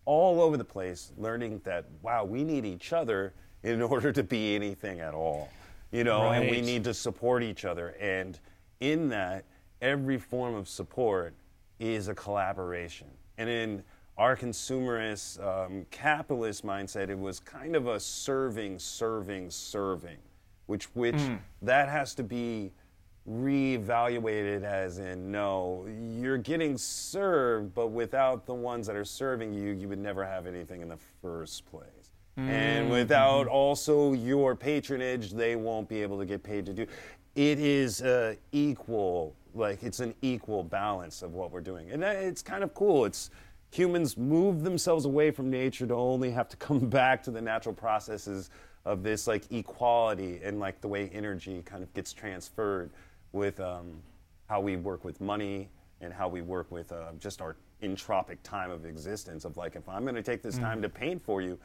all 0.04 0.40
over 0.40 0.56
the 0.56 0.64
place 0.64 1.12
learning 1.16 1.60
that 1.64 1.84
wow 2.02 2.24
we 2.24 2.42
need 2.42 2.64
each 2.64 2.92
other 2.92 3.34
in 3.62 3.80
order 3.92 4.12
to 4.12 4.22
be 4.22 4.54
anything 4.54 5.00
at 5.00 5.14
all 5.14 5.48
you 5.92 6.04
know 6.04 6.30
and 6.30 6.50
we 6.50 6.60
need 6.60 6.82
to 6.82 6.92
support 6.92 7.42
each 7.42 7.64
other 7.64 7.90
and 8.00 8.40
in 8.82 9.08
that 9.08 9.44
every 9.80 10.18
form 10.18 10.54
of 10.54 10.68
support 10.68 11.34
is 11.78 12.08
a 12.08 12.14
collaboration 12.14 13.06
and 13.38 13.48
in 13.48 13.82
our 14.18 14.36
consumerist 14.36 15.40
um, 15.42 15.86
capitalist 15.90 16.66
mindset 16.66 17.08
it 17.08 17.18
was 17.18 17.40
kind 17.40 17.76
of 17.76 17.86
a 17.86 17.98
serving 17.98 18.78
serving 18.78 19.48
serving 19.50 20.18
which 20.66 20.84
which 20.94 21.16
hmm. 21.16 21.34
that 21.62 21.88
has 21.88 22.14
to 22.14 22.22
be 22.22 22.72
reevaluated 23.28 24.64
as 24.64 24.98
in 24.98 25.30
no, 25.30 25.86
you're 26.10 26.38
getting 26.38 26.76
served, 26.76 27.72
but 27.74 27.88
without 27.88 28.46
the 28.46 28.54
ones 28.54 28.86
that 28.86 28.96
are 28.96 29.04
serving 29.04 29.52
you, 29.52 29.70
you 29.70 29.88
would 29.88 29.98
never 29.98 30.24
have 30.24 30.46
anything 30.46 30.80
in 30.80 30.88
the 30.88 30.98
first 31.20 31.64
place. 31.66 31.86
And 32.36 32.86
hmm, 32.86 32.92
without 32.92 33.44
hmm. 33.44 33.52
also 33.52 34.14
your 34.14 34.56
patronage, 34.56 35.32
they 35.32 35.54
won't 35.54 35.88
be 35.88 36.02
able 36.02 36.18
to 36.18 36.24
get 36.24 36.42
paid 36.42 36.66
to 36.66 36.72
do. 36.72 36.86
It 37.34 37.58
is 37.58 38.02
uh, 38.02 38.34
equal, 38.52 39.34
like 39.54 39.82
it's 39.82 40.00
an 40.00 40.14
equal 40.22 40.62
balance 40.62 41.22
of 41.22 41.32
what 41.32 41.50
we're 41.50 41.60
doing, 41.60 41.90
and 41.90 42.02
it's 42.04 42.42
kind 42.42 42.62
of 42.62 42.74
cool. 42.74 43.04
It's 43.06 43.30
humans 43.70 44.18
move 44.18 44.62
themselves 44.62 45.06
away 45.06 45.30
from 45.30 45.48
nature 45.50 45.86
to 45.86 45.94
only 45.94 46.30
have 46.30 46.48
to 46.50 46.56
come 46.68 46.80
back 46.80 47.22
to 47.24 47.30
the 47.30 47.40
natural 47.40 47.74
processes 47.74 48.50
of 48.84 49.02
this 49.02 49.26
like 49.26 49.50
equality 49.52 50.40
and 50.42 50.58
like 50.60 50.80
the 50.80 50.88
way 50.88 51.08
energy 51.14 51.62
kind 51.64 51.82
of 51.82 51.92
gets 51.94 52.12
transferred 52.12 52.90
with 53.32 53.60
um, 53.60 53.92
how 54.48 54.60
we 54.60 54.76
work 54.76 55.04
with 55.04 55.20
money 55.20 55.68
and 56.00 56.12
how 56.12 56.28
we 56.28 56.42
work 56.42 56.70
with 56.70 56.90
uh, 56.92 57.12
just 57.20 57.40
our 57.40 57.56
entropic 57.82 58.36
time 58.42 58.70
of 58.70 58.84
existence 58.84 59.44
of 59.44 59.56
like 59.56 59.74
if 59.76 59.88
i'm 59.88 60.02
going 60.02 60.14
to 60.14 60.22
take 60.22 60.42
this 60.42 60.56
time 60.58 60.80
to 60.82 60.88
paint 60.88 61.20
for 61.22 61.40
you 61.42 61.56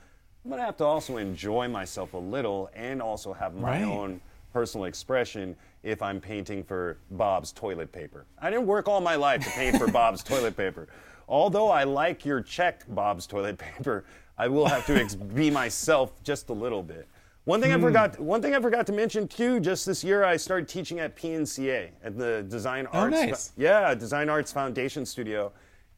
i'm 0.44 0.50
going 0.50 0.60
to 0.60 0.66
have 0.66 0.78
to 0.78 0.84
also 0.84 1.18
enjoy 1.18 1.68
myself 1.68 2.14
a 2.14 2.18
little 2.18 2.70
and 2.74 3.02
also 3.02 3.34
have 3.34 3.54
my 3.56 3.82
Right. 3.82 3.84
own 3.84 4.22
personal 4.58 4.86
expression 4.86 5.56
if 5.84 6.02
i'm 6.02 6.20
painting 6.20 6.64
for 6.64 6.98
bob's 7.12 7.52
toilet 7.52 7.92
paper 7.92 8.26
i 8.42 8.50
didn't 8.50 8.66
work 8.66 8.88
all 8.88 9.00
my 9.00 9.16
life 9.16 9.44
to 9.44 9.52
paint 9.52 9.78
for 9.78 9.88
bob's 9.88 10.24
toilet 10.32 10.58
paper 10.58 10.88
although 11.28 11.70
i 11.70 11.84
like 11.84 12.26
your 12.26 12.42
check 12.42 12.84
bob's 12.88 13.28
toilet 13.28 13.56
paper 13.70 14.04
i 14.36 14.48
will 14.48 14.66
have 14.66 14.84
to 14.88 15.00
ex- 15.00 15.14
be 15.14 15.52
myself 15.52 16.12
just 16.24 16.50
a 16.50 16.54
little 16.54 16.82
bit 16.82 17.08
one 17.44 17.62
thing 17.62 17.72
I 17.72 17.80
forgot. 17.80 18.20
One 18.20 18.42
thing 18.42 18.56
I 18.56 18.60
forgot 18.60 18.86
to 18.88 18.92
mention 18.92 19.26
too. 19.26 19.62
Just 19.62 19.86
this 19.86 20.04
year, 20.04 20.26
I 20.26 20.36
started 20.36 20.68
teaching 20.68 21.00
at 21.00 21.16
PNCA 21.16 21.92
at 22.04 22.18
the 22.18 22.44
Design 22.50 22.88
Arts. 22.88 23.16
Oh, 23.16 23.20
Arts. 23.20 23.30
nice. 23.30 23.52
Yeah, 23.56 23.96
Design 23.96 24.28
Arts 24.28 24.52
Foundation 24.52 25.06
Studio, 25.06 25.54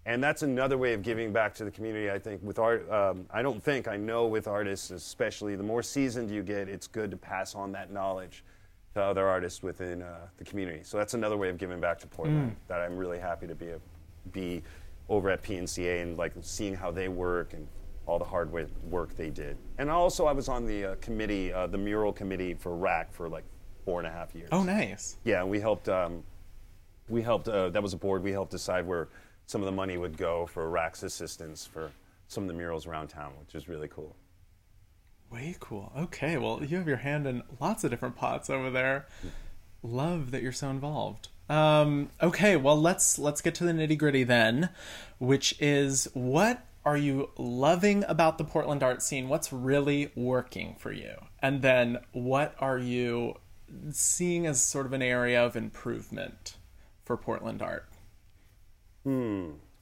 and 0.05 0.23
that's 0.23 0.43
another 0.43 0.77
way 0.77 0.93
of 0.93 1.01
giving 1.01 1.33
back 1.33 1.55
to 1.55 1.65
the 1.65 1.71
community. 1.71 2.11
I 2.11 2.19
think 2.19 2.43
with 2.43 2.59
art, 2.59 2.87
um, 2.91 3.25
I 3.31 3.41
don't 3.41 3.63
think 3.63 3.87
I 3.87 3.97
know 3.97 4.27
with 4.27 4.47
artists, 4.47 4.91
especially 4.91 5.55
the 5.55 5.63
more 5.63 5.81
seasoned 5.81 6.29
you 6.29 6.43
get, 6.43 6.69
it's 6.69 6.85
good 6.85 7.09
to 7.09 7.17
pass 7.17 7.55
on 7.55 7.71
that 7.71 7.91
knowledge 7.91 8.43
to 8.99 9.05
other 9.05 9.27
artists 9.27 9.63
within 9.63 10.01
uh, 10.01 10.27
the 10.37 10.43
community. 10.43 10.81
So 10.83 10.97
that's 10.97 11.13
another 11.13 11.37
way 11.37 11.49
of 11.49 11.57
giving 11.57 11.79
back 11.79 11.99
to 11.99 12.07
Portland 12.07 12.55
that 12.67 12.81
I'm 12.81 12.95
really 12.97 13.19
happy 13.19 13.47
to 13.47 13.55
be 13.55 13.69
a, 13.69 13.79
be 14.31 14.61
over 15.07 15.29
at 15.29 15.41
PNCA 15.41 16.01
and 16.01 16.17
like 16.17 16.33
seeing 16.41 16.75
how 16.75 16.91
they 16.91 17.07
work 17.07 17.53
and 17.53 17.67
all 18.05 18.19
the 18.19 18.25
hard 18.25 18.51
work 18.89 19.15
they 19.15 19.29
did. 19.29 19.57
And 19.77 19.89
also, 19.89 20.25
I 20.25 20.31
was 20.31 20.49
on 20.49 20.65
the 20.65 20.85
uh, 20.85 20.95
committee, 20.95 21.53
uh, 21.53 21.67
the 21.67 21.77
mural 21.77 22.11
committee 22.11 22.53
for 22.53 22.75
RAC 22.75 23.13
for 23.13 23.29
like 23.29 23.43
four 23.85 23.99
and 23.99 24.07
a 24.07 24.11
half 24.11 24.35
years. 24.35 24.49
Oh, 24.51 24.63
nice. 24.63 25.17
Yeah, 25.23 25.43
we 25.43 25.59
helped. 25.59 25.89
Um, 25.89 26.23
we 27.07 27.21
helped. 27.21 27.47
Uh, 27.47 27.69
that 27.69 27.81
was 27.81 27.93
a 27.93 27.97
board. 27.97 28.23
We 28.23 28.31
helped 28.31 28.51
decide 28.51 28.85
where 28.85 29.09
some 29.45 29.61
of 29.61 29.65
the 29.65 29.71
money 29.71 29.97
would 29.97 30.17
go 30.17 30.45
for 30.47 30.69
RAC's 30.69 31.03
assistance 31.03 31.65
for 31.65 31.91
some 32.27 32.43
of 32.43 32.47
the 32.47 32.53
murals 32.53 32.85
around 32.85 33.07
town, 33.07 33.31
which 33.39 33.55
is 33.55 33.67
really 33.67 33.87
cool. 33.87 34.15
Way 35.31 35.55
cool. 35.59 35.91
Okay, 35.95 36.37
well, 36.37 36.63
you 36.63 36.77
have 36.77 36.87
your 36.87 36.97
hand 36.97 37.27
in 37.27 37.43
lots 37.59 37.83
of 37.83 37.91
different 37.91 38.15
pots 38.15 38.49
over 38.49 38.71
there. 38.71 39.07
Love 39.83 40.31
that 40.31 40.41
you're 40.41 40.51
so 40.51 40.69
involved. 40.69 41.27
Um, 41.49 42.09
okay, 42.21 42.55
well, 42.55 42.79
let's 42.79 43.17
let's 43.17 43.41
get 43.41 43.55
to 43.55 43.63
the 43.63 43.71
nitty 43.71 43.97
gritty 43.97 44.23
then, 44.23 44.69
which 45.17 45.55
is 45.59 46.07
what 46.13 46.65
are 46.85 46.97
you 46.97 47.29
loving 47.37 48.03
about 48.07 48.37
the 48.37 48.43
Portland 48.43 48.81
art 48.81 49.01
scene? 49.01 49.29
What's 49.29 49.53
really 49.53 50.11
working 50.15 50.75
for 50.79 50.91
you? 50.91 51.13
And 51.41 51.61
then 51.61 51.99
what 52.11 52.55
are 52.59 52.77
you 52.77 53.35
seeing 53.91 54.47
as 54.47 54.61
sort 54.61 54.85
of 54.85 54.93
an 54.93 55.01
area 55.01 55.43
of 55.43 55.55
improvement 55.55 56.57
for 57.03 57.17
Portland 57.17 57.61
art? 57.61 57.87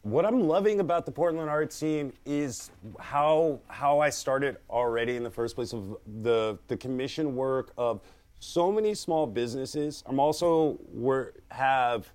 What 0.08 0.26
I'm 0.26 0.48
loving 0.48 0.80
about 0.80 1.06
the 1.06 1.12
Portland 1.12 1.50
art 1.50 1.74
scene 1.74 2.14
is 2.26 2.72
how 2.98 3.60
how 3.68 4.00
I 4.00 4.10
started 4.10 4.56
already 4.70 5.18
in 5.18 5.24
the 5.24 5.30
first 5.30 5.54
place 5.54 5.74
of 5.74 5.98
the 6.22 6.58
the 6.70 6.78
commission 6.78 7.36
work 7.36 7.74
of 7.78 8.00
so 8.40 8.72
many 8.72 8.96
small 8.96 9.28
businesses. 9.28 10.06
I'm 10.06 10.18
also 10.18 10.80
wor- 10.94 11.34
have 11.52 12.10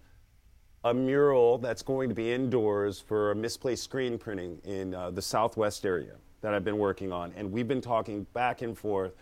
a 0.84 0.94
mural 0.94 1.58
that's 1.58 1.82
going 1.82 2.08
to 2.08 2.14
be 2.14 2.32
indoors 2.32 2.98
for 2.98 3.30
a 3.30 3.34
misplaced 3.34 3.84
screen 3.84 4.16
printing 4.16 4.58
in 4.64 4.94
uh, 4.94 5.10
the 5.10 5.20
southwest 5.20 5.84
area 5.84 6.14
that 6.40 6.54
I've 6.54 6.64
been 6.64 6.78
working 6.78 7.12
on, 7.12 7.34
and 7.36 7.52
we've 7.52 7.68
been 7.68 7.82
talking 7.82 8.26
back 8.32 8.62
and 8.62 8.76
forth 8.76 9.12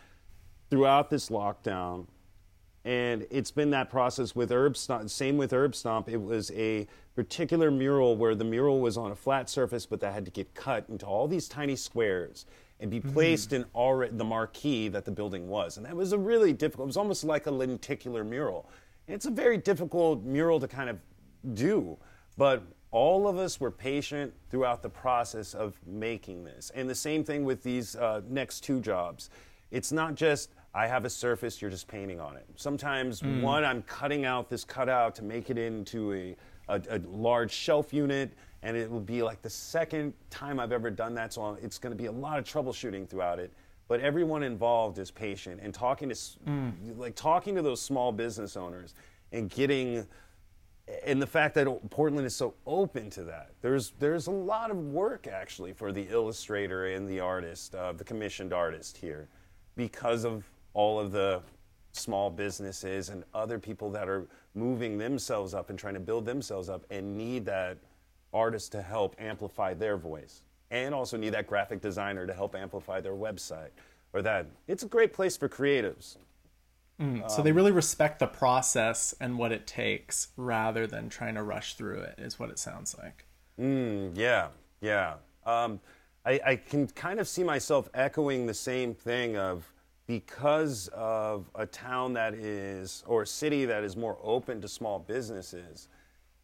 throughout 0.70 1.10
this 1.10 1.28
lockdown 1.28 2.06
and 2.84 3.26
it's 3.30 3.50
been 3.50 3.70
that 3.70 3.90
process 3.90 4.34
with 4.34 4.50
herb 4.50 4.76
stomp 4.76 5.10
same 5.10 5.36
with 5.36 5.52
herb 5.52 5.74
stomp. 5.74 6.08
It 6.08 6.16
was 6.16 6.50
a 6.52 6.86
particular 7.14 7.70
mural 7.70 8.16
where 8.16 8.34
the 8.34 8.44
mural 8.44 8.80
was 8.80 8.96
on 8.96 9.10
a 9.10 9.14
flat 9.14 9.50
surface 9.50 9.84
but 9.86 10.00
that 10.00 10.14
had 10.14 10.24
to 10.24 10.30
get 10.30 10.54
cut 10.54 10.86
into 10.88 11.04
all 11.04 11.28
these 11.28 11.48
tiny 11.48 11.76
squares 11.76 12.46
and 12.78 12.90
be 12.90 13.00
placed 13.00 13.52
in 13.52 13.64
already 13.74 14.16
the 14.16 14.24
marquee 14.24 14.88
that 14.88 15.04
the 15.04 15.10
building 15.10 15.48
was. 15.48 15.76
And 15.76 15.84
that 15.84 15.94
was 15.94 16.12
a 16.12 16.18
really 16.18 16.54
difficult 16.54 16.86
it 16.86 16.88
was 16.88 16.96
almost 16.96 17.24
like 17.24 17.46
a 17.46 17.50
lenticular 17.50 18.24
mural. 18.24 18.70
It's 19.06 19.26
a 19.26 19.30
very 19.30 19.58
difficult 19.58 20.22
mural 20.22 20.58
to 20.60 20.68
kind 20.68 20.88
of 20.88 20.98
do 21.54 21.98
but 22.40 22.62
all 22.90 23.28
of 23.28 23.36
us 23.36 23.60
were 23.60 23.70
patient 23.70 24.32
throughout 24.50 24.82
the 24.82 24.88
process 24.88 25.52
of 25.52 25.78
making 25.86 26.42
this. 26.42 26.72
And 26.74 26.88
the 26.88 26.94
same 26.94 27.22
thing 27.22 27.44
with 27.44 27.62
these 27.62 27.96
uh, 27.96 28.22
next 28.28 28.60
two 28.60 28.80
jobs. 28.80 29.28
It's 29.70 29.92
not 29.92 30.14
just 30.14 30.50
I 30.72 30.86
have 30.86 31.04
a 31.04 31.10
surface, 31.10 31.60
you're 31.60 31.70
just 31.70 31.88
painting 31.88 32.20
on 32.20 32.36
it. 32.36 32.46
Sometimes, 32.56 33.22
one, 33.24 33.64
I'm 33.64 33.82
cutting 33.82 34.24
out 34.24 34.48
this 34.48 34.62
cutout 34.62 35.14
to 35.16 35.24
make 35.24 35.50
it 35.50 35.58
into 35.58 36.12
a, 36.12 36.36
a, 36.68 36.80
a 36.90 36.98
large 37.08 37.50
shelf 37.50 37.92
unit, 37.92 38.32
and 38.62 38.76
it 38.76 38.88
will 38.88 39.00
be 39.00 39.22
like 39.22 39.42
the 39.42 39.50
second 39.50 40.12
time 40.30 40.60
I've 40.60 40.70
ever 40.70 40.90
done 40.90 41.14
that, 41.14 41.32
so 41.32 41.58
it's 41.60 41.78
going 41.78 41.92
to 41.96 42.00
be 42.00 42.06
a 42.06 42.12
lot 42.12 42.38
of 42.38 42.44
troubleshooting 42.44 43.08
throughout 43.08 43.40
it. 43.40 43.52
But 43.88 44.00
everyone 44.00 44.44
involved 44.44 44.98
is 44.98 45.10
patient, 45.10 45.60
and 45.60 45.74
talking 45.74 46.08
to 46.10 46.12
s 46.12 46.36
like 46.96 47.16
talking 47.16 47.56
to 47.56 47.62
those 47.62 47.82
small 47.82 48.12
business 48.12 48.56
owners 48.56 48.94
and 49.32 49.50
getting 49.50 50.06
and 51.04 51.20
the 51.20 51.26
fact 51.26 51.54
that 51.54 51.90
Portland 51.90 52.26
is 52.26 52.34
so 52.34 52.54
open 52.66 53.10
to 53.10 53.24
that. 53.24 53.50
There's 53.62 53.92
there's 53.98 54.28
a 54.28 54.30
lot 54.30 54.70
of 54.70 54.76
work 54.76 55.26
actually 55.26 55.72
for 55.72 55.90
the 55.90 56.06
illustrator 56.08 56.86
and 56.86 57.08
the 57.08 57.18
artist, 57.18 57.74
uh, 57.74 57.92
the 57.92 58.04
commissioned 58.04 58.52
artist 58.52 58.96
here, 58.96 59.28
because 59.74 60.24
of 60.24 60.44
all 60.74 61.00
of 61.00 61.12
the 61.12 61.42
small 61.92 62.30
businesses 62.30 63.08
and 63.08 63.24
other 63.34 63.58
people 63.58 63.90
that 63.90 64.08
are 64.08 64.28
moving 64.54 64.96
themselves 64.98 65.54
up 65.54 65.70
and 65.70 65.78
trying 65.78 65.94
to 65.94 66.00
build 66.00 66.24
themselves 66.24 66.68
up 66.68 66.84
and 66.90 67.16
need 67.16 67.44
that 67.44 67.78
artist 68.32 68.72
to 68.72 68.82
help 68.82 69.16
amplify 69.18 69.74
their 69.74 69.96
voice 69.96 70.42
and 70.70 70.94
also 70.94 71.16
need 71.16 71.34
that 71.34 71.48
graphic 71.48 71.80
designer 71.80 72.26
to 72.26 72.32
help 72.32 72.54
amplify 72.54 73.00
their 73.00 73.14
website 73.14 73.70
or 74.12 74.22
that 74.22 74.46
it's 74.68 74.84
a 74.84 74.86
great 74.86 75.12
place 75.12 75.36
for 75.36 75.48
creatives 75.48 76.16
so 77.28 77.40
they 77.42 77.52
really 77.52 77.72
respect 77.72 78.18
the 78.18 78.26
process 78.26 79.14
and 79.20 79.38
what 79.38 79.52
it 79.52 79.66
takes 79.66 80.28
rather 80.36 80.86
than 80.86 81.08
trying 81.08 81.34
to 81.34 81.42
rush 81.42 81.74
through 81.74 82.00
it, 82.00 82.16
is 82.18 82.38
what 82.38 82.50
it 82.50 82.58
sounds 82.58 82.94
like. 83.02 83.24
Mm, 83.58 84.12
yeah, 84.14 84.48
yeah. 84.82 85.14
Um, 85.46 85.80
I, 86.26 86.40
I 86.44 86.56
can 86.56 86.88
kind 86.88 87.18
of 87.18 87.26
see 87.26 87.42
myself 87.42 87.88
echoing 87.94 88.44
the 88.44 88.54
same 88.54 88.92
thing 88.92 89.38
of 89.38 89.72
because 90.10 90.88
of 90.92 91.48
a 91.54 91.66
town 91.66 92.12
that 92.14 92.34
is, 92.34 93.04
or 93.06 93.22
a 93.22 93.26
city 93.26 93.64
that 93.64 93.84
is 93.84 93.96
more 93.96 94.18
open 94.22 94.60
to 94.60 94.68
small 94.68 94.98
businesses, 94.98 95.88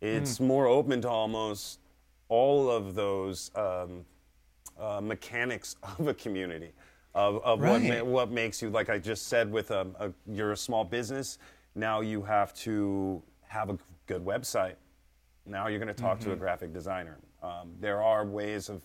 it's 0.01 0.39
more 0.41 0.67
open 0.67 1.01
to 1.03 1.09
almost 1.09 1.81
all 2.29 2.71
of 2.71 2.95
those 2.95 3.51
um, 3.57 4.05
uh, 4.79 5.01
mechanics 5.01 5.77
of 5.99 6.09
a 6.09 6.15
community 6.15 6.73
of, 7.15 7.43
of 7.45 7.61
what, 7.61 7.83
ma- 7.83 8.05
what 8.05 8.31
makes 8.31 8.61
you 8.61 8.69
like 8.69 8.91
i 8.91 8.99
just 8.99 9.29
said 9.29 9.51
with 9.51 9.71
a, 9.71 9.87
a, 10.01 10.13
you're 10.31 10.53
a 10.53 10.57
small 10.57 10.85
business 10.85 11.39
now 11.77 12.01
you 12.01 12.23
have 12.23 12.53
to 12.55 13.23
have 13.49 13.71
a 13.71 13.79
good 14.07 14.25
website. 14.25 14.75
Now 15.45 15.69
you're 15.69 15.79
going 15.79 15.95
to 15.95 16.03
talk 16.03 16.19
to 16.21 16.33
a 16.33 16.37
graphic 16.37 16.73
designer. 16.73 17.19
Um, 17.43 17.73
there 17.81 18.03
are 18.03 18.25
ways 18.25 18.69
of 18.69 18.83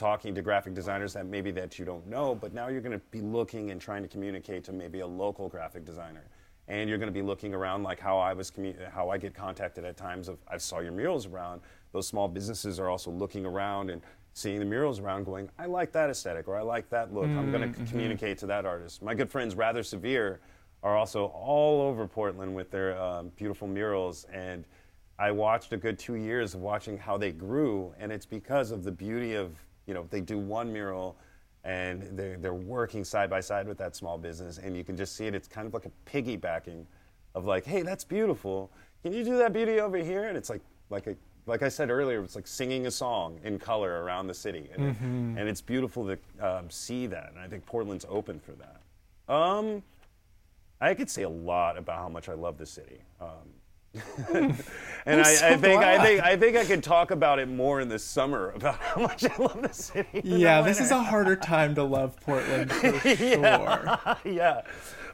talking 0.00 0.34
to 0.34 0.40
graphic 0.40 0.72
designers 0.72 1.12
that 1.12 1.26
maybe 1.26 1.50
that 1.50 1.78
you 1.78 1.84
don't 1.84 2.06
know 2.06 2.34
but 2.34 2.54
now 2.54 2.68
you're 2.68 2.80
going 2.80 2.98
to 2.98 3.04
be 3.10 3.20
looking 3.20 3.70
and 3.70 3.80
trying 3.80 4.02
to 4.02 4.08
communicate 4.08 4.64
to 4.64 4.72
maybe 4.72 5.00
a 5.00 5.06
local 5.06 5.46
graphic 5.46 5.84
designer 5.84 6.24
and 6.70 6.88
you're 6.88 6.98
going 6.98 7.08
to 7.08 7.12
be 7.12 7.20
looking 7.20 7.52
around 7.52 7.82
like 7.82 7.98
how 8.00 8.16
I 8.18 8.32
was 8.32 8.50
commu- 8.50 8.90
how 8.90 9.10
I 9.10 9.18
get 9.18 9.34
contacted 9.34 9.84
at 9.84 9.96
times 9.96 10.28
of 10.28 10.38
I 10.48 10.56
saw 10.56 10.78
your 10.78 10.92
murals 10.92 11.26
around. 11.26 11.60
Those 11.92 12.06
small 12.06 12.28
businesses 12.28 12.78
are 12.78 12.88
also 12.88 13.10
looking 13.10 13.44
around 13.44 13.90
and 13.90 14.00
seeing 14.32 14.60
the 14.60 14.64
murals 14.64 15.00
around, 15.00 15.24
going, 15.24 15.50
I 15.58 15.66
like 15.66 15.90
that 15.92 16.08
aesthetic 16.08 16.46
or 16.46 16.56
I 16.56 16.62
like 16.62 16.88
that 16.90 17.12
look. 17.12 17.24
I'm 17.24 17.50
going 17.50 17.74
to 17.74 17.84
communicate 17.90 18.38
to 18.38 18.46
that 18.46 18.64
artist. 18.64 19.02
My 19.02 19.14
good 19.14 19.28
friends 19.28 19.56
Rather 19.56 19.82
Severe 19.82 20.40
are 20.84 20.96
also 20.96 21.26
all 21.26 21.82
over 21.82 22.06
Portland 22.06 22.54
with 22.54 22.70
their 22.70 22.96
um, 22.98 23.32
beautiful 23.36 23.68
murals 23.68 24.24
and. 24.32 24.64
I 25.18 25.30
watched 25.32 25.70
a 25.74 25.76
good 25.76 25.98
two 25.98 26.14
years 26.14 26.54
of 26.54 26.62
watching 26.62 26.96
how 26.96 27.18
they 27.18 27.30
grew, 27.30 27.92
and 27.98 28.10
it's 28.10 28.24
because 28.24 28.70
of 28.70 28.84
the 28.84 28.90
beauty 28.90 29.34
of 29.34 29.50
you 29.86 29.94
know 29.94 30.06
they 30.10 30.20
do 30.20 30.38
one 30.38 30.72
mural, 30.72 31.16
and 31.64 32.02
they're 32.18 32.36
they're 32.36 32.54
working 32.54 33.04
side 33.04 33.28
by 33.30 33.40
side 33.40 33.66
with 33.68 33.78
that 33.78 33.96
small 33.96 34.18
business, 34.18 34.58
and 34.58 34.76
you 34.76 34.84
can 34.84 34.96
just 34.96 35.16
see 35.16 35.26
it. 35.26 35.34
It's 35.34 35.48
kind 35.48 35.66
of 35.66 35.74
like 35.74 35.86
a 35.86 35.92
piggybacking 36.10 36.84
of 37.34 37.44
like, 37.44 37.64
hey, 37.64 37.82
that's 37.82 38.04
beautiful. 38.04 38.70
Can 39.02 39.12
you 39.12 39.24
do 39.24 39.36
that 39.38 39.52
beauty 39.52 39.80
over 39.80 39.96
here? 39.96 40.24
And 40.28 40.36
it's 40.36 40.50
like, 40.50 40.60
like 40.90 41.06
a, 41.06 41.16
like 41.46 41.62
I 41.62 41.68
said 41.68 41.88
earlier, 41.90 42.22
it's 42.22 42.34
like 42.34 42.46
singing 42.46 42.86
a 42.86 42.90
song 42.90 43.38
in 43.44 43.58
color 43.58 44.02
around 44.02 44.26
the 44.26 44.34
city, 44.34 44.68
and, 44.74 44.94
Mm-hmm. 44.96 45.38
and 45.38 45.48
it's 45.48 45.60
beautiful 45.60 46.06
to 46.06 46.18
um, 46.46 46.68
see 46.70 47.06
that. 47.06 47.30
And 47.30 47.38
I 47.38 47.46
think 47.48 47.64
Portland's 47.66 48.04
open 48.08 48.40
for 48.40 48.52
that. 48.52 48.80
Um, 49.32 49.82
I 50.80 50.94
could 50.94 51.08
say 51.08 51.22
a 51.22 51.28
lot 51.28 51.78
about 51.78 51.98
how 51.98 52.08
much 52.08 52.28
I 52.28 52.34
love 52.34 52.58
the 52.58 52.66
city. 52.66 52.98
Um, 53.20 53.28
and 54.32 55.20
I, 55.20 55.22
so 55.34 55.46
I 55.48 55.56
think 55.56 55.82
I 55.82 56.02
think 56.04 56.22
I 56.22 56.36
think 56.36 56.56
I 56.56 56.64
could 56.64 56.82
talk 56.82 57.10
about 57.10 57.38
it 57.38 57.48
more 57.48 57.80
in 57.80 57.88
the 57.88 57.98
summer 57.98 58.50
about 58.50 58.76
how 58.80 59.00
much 59.02 59.24
I 59.24 59.36
love 59.36 59.62
the 59.62 59.72
city. 59.72 60.20
Yeah, 60.24 60.62
this 60.62 60.80
is 60.80 60.90
a 60.90 61.02
harder 61.02 61.34
time 61.36 61.74
to 61.74 61.82
love 61.82 62.18
Portland 62.20 62.70
for 62.72 62.98
sure. 63.00 63.98
yeah. 64.24 64.62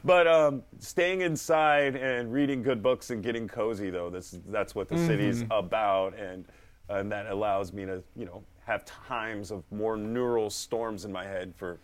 But 0.03 0.27
um, 0.27 0.61
staying 0.79 1.21
inside 1.21 1.95
and 1.95 2.31
reading 2.31 2.61
good 2.61 2.83
books 2.83 3.09
and 3.09 3.23
getting 3.23 3.47
cozy, 3.47 3.89
though, 3.89 4.09
that's 4.11 4.37
that's 4.49 4.75
what 4.75 4.87
the 4.87 4.97
city's 4.97 5.43
about, 5.49 6.13
and 6.17 6.45
and 6.89 7.11
that 7.11 7.25
allows 7.27 7.73
me 7.73 7.85
to, 7.85 8.03
you 8.15 8.25
know, 8.25 8.43
have 8.65 8.85
times 8.85 9.49
of 9.51 9.63
more 9.71 9.97
neural 9.97 10.49
storms 10.49 11.03
in 11.03 11.11
my 11.11 11.23
head 11.25 11.53
for 11.57 11.79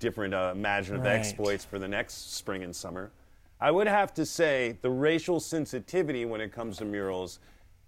different 0.00 0.32
uh, 0.32 0.52
imaginative 0.54 1.04
Right. 1.04 1.16
exploits 1.16 1.64
for 1.64 1.78
the 1.78 1.86
next 1.88 2.34
spring 2.36 2.62
and 2.62 2.74
summer. 2.74 3.10
I 3.60 3.70
would 3.70 3.88
have 3.88 4.14
to 4.14 4.24
say 4.24 4.78
the 4.82 4.90
racial 4.90 5.40
sensitivity 5.40 6.24
when 6.24 6.40
it 6.40 6.52
comes 6.52 6.76
to 6.78 6.84
murals, 6.84 7.40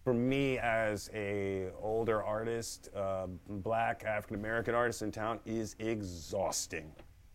for 0.02 0.14
me 0.14 0.58
as 0.58 1.10
a 1.14 1.68
older 1.80 2.22
artist, 2.22 2.88
uh, 2.96 3.26
black 3.48 4.04
African 4.04 4.36
American 4.36 4.74
artist 4.74 5.02
in 5.02 5.12
town, 5.12 5.38
is 5.44 5.76
exhausting 5.78 6.90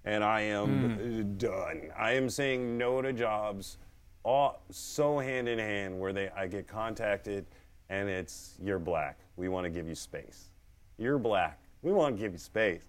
and 0.05 0.23
I 0.23 0.41
am 0.41 1.35
done. 1.37 1.89
I 1.97 2.13
am 2.13 2.29
saying 2.29 2.77
no 2.77 3.01
to 3.01 3.11
jobs, 3.11 3.77
all 4.23 4.61
so 4.69 5.19
hand 5.19 5.49
in 5.49 5.59
hand 5.59 5.99
where 5.99 6.13
they 6.13 6.29
I 6.29 6.47
get 6.47 6.67
contacted, 6.67 7.45
and 7.89 8.07
it's 8.07 8.55
you're 8.63 8.79
black. 8.79 9.19
We 9.35 9.49
want 9.49 9.65
to 9.65 9.69
give 9.69 9.87
you 9.87 9.95
space. 9.95 10.51
You're 10.97 11.17
black. 11.17 11.59
We 11.81 11.91
want 11.91 12.15
to 12.15 12.21
give 12.21 12.31
you 12.31 12.37
space. 12.37 12.83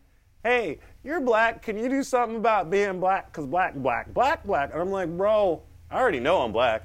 Hey, 0.47 0.79
you're 1.03 1.21
black. 1.21 1.61
Can 1.61 1.77
you 1.77 1.89
do 1.89 2.05
something 2.05 2.37
about 2.37 2.71
being 2.71 3.01
black? 3.01 3.33
Cause 3.33 3.47
black, 3.47 3.75
black, 3.75 4.15
black, 4.15 4.47
black. 4.47 4.71
And 4.73 4.81
I'm 4.81 4.93
like, 4.93 5.09
bro, 5.09 5.61
I 5.91 5.99
already 5.99 6.21
know 6.21 6.41
I'm 6.43 6.53
black. 6.53 6.85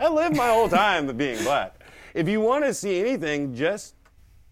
I 0.00 0.08
live 0.08 0.34
my 0.34 0.48
whole 0.48 0.66
time 0.66 1.10
of 1.10 1.18
being 1.18 1.44
black. 1.44 1.74
If 2.14 2.26
you 2.26 2.40
want 2.40 2.64
to 2.64 2.72
see 2.72 3.00
anything, 3.00 3.54
just 3.54 3.96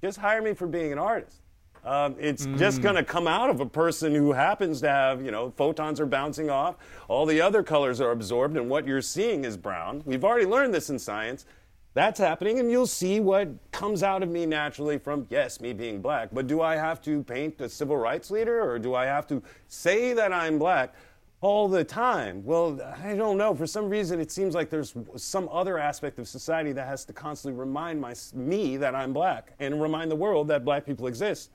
just 0.02 0.18
hire 0.18 0.42
me 0.42 0.52
for 0.52 0.66
being 0.66 0.92
an 0.92 0.98
artist. 0.98 1.40
Um, 1.86 2.16
it's 2.20 2.44
just 2.58 2.82
going 2.82 2.96
to 2.96 3.02
come 3.02 3.26
out 3.26 3.48
of 3.48 3.60
a 3.60 3.66
person 3.66 4.14
who 4.14 4.32
happens 4.32 4.82
to 4.82 4.90
have, 4.90 5.24
you 5.24 5.30
know, 5.30 5.50
photons 5.56 5.98
are 5.98 6.04
bouncing 6.04 6.50
off, 6.50 6.76
all 7.08 7.24
the 7.24 7.40
other 7.40 7.62
colors 7.62 7.98
are 7.98 8.10
absorbed, 8.10 8.58
and 8.58 8.68
what 8.68 8.86
you're 8.86 9.00
seeing 9.00 9.46
is 9.46 9.56
brown. 9.56 10.02
We've 10.04 10.22
already 10.22 10.44
learned 10.44 10.74
this 10.74 10.90
in 10.90 10.98
science. 10.98 11.46
That's 11.92 12.20
happening, 12.20 12.60
and 12.60 12.70
you'll 12.70 12.86
see 12.86 13.18
what 13.18 13.48
comes 13.72 14.02
out 14.02 14.22
of 14.22 14.28
me 14.28 14.46
naturally 14.46 14.98
from, 14.98 15.26
yes, 15.28 15.60
me 15.60 15.72
being 15.72 16.00
black. 16.00 16.28
But 16.32 16.46
do 16.46 16.60
I 16.60 16.76
have 16.76 17.02
to 17.02 17.24
paint 17.24 17.60
a 17.60 17.68
civil 17.68 17.96
rights 17.96 18.30
leader, 18.30 18.62
or 18.62 18.78
do 18.78 18.94
I 18.94 19.06
have 19.06 19.26
to 19.28 19.42
say 19.68 20.12
that 20.12 20.32
I'm 20.32 20.58
black? 20.58 20.94
all 21.40 21.68
the 21.68 21.82
time. 21.82 22.44
Well, 22.44 22.78
I 23.02 23.14
don't 23.14 23.38
know. 23.38 23.54
For 23.54 23.66
some 23.66 23.88
reason, 23.88 24.20
it 24.20 24.30
seems 24.30 24.54
like 24.54 24.68
there's 24.68 24.94
some 25.16 25.48
other 25.50 25.78
aspect 25.78 26.18
of 26.18 26.28
society 26.28 26.72
that 26.72 26.86
has 26.86 27.04
to 27.06 27.12
constantly 27.12 27.58
remind 27.58 28.00
my, 28.00 28.14
me 28.34 28.76
that 28.76 28.94
I'm 28.94 29.12
black 29.12 29.54
and 29.58 29.80
remind 29.80 30.10
the 30.10 30.16
world 30.16 30.48
that 30.48 30.64
black 30.64 30.84
people 30.84 31.06
exist. 31.06 31.50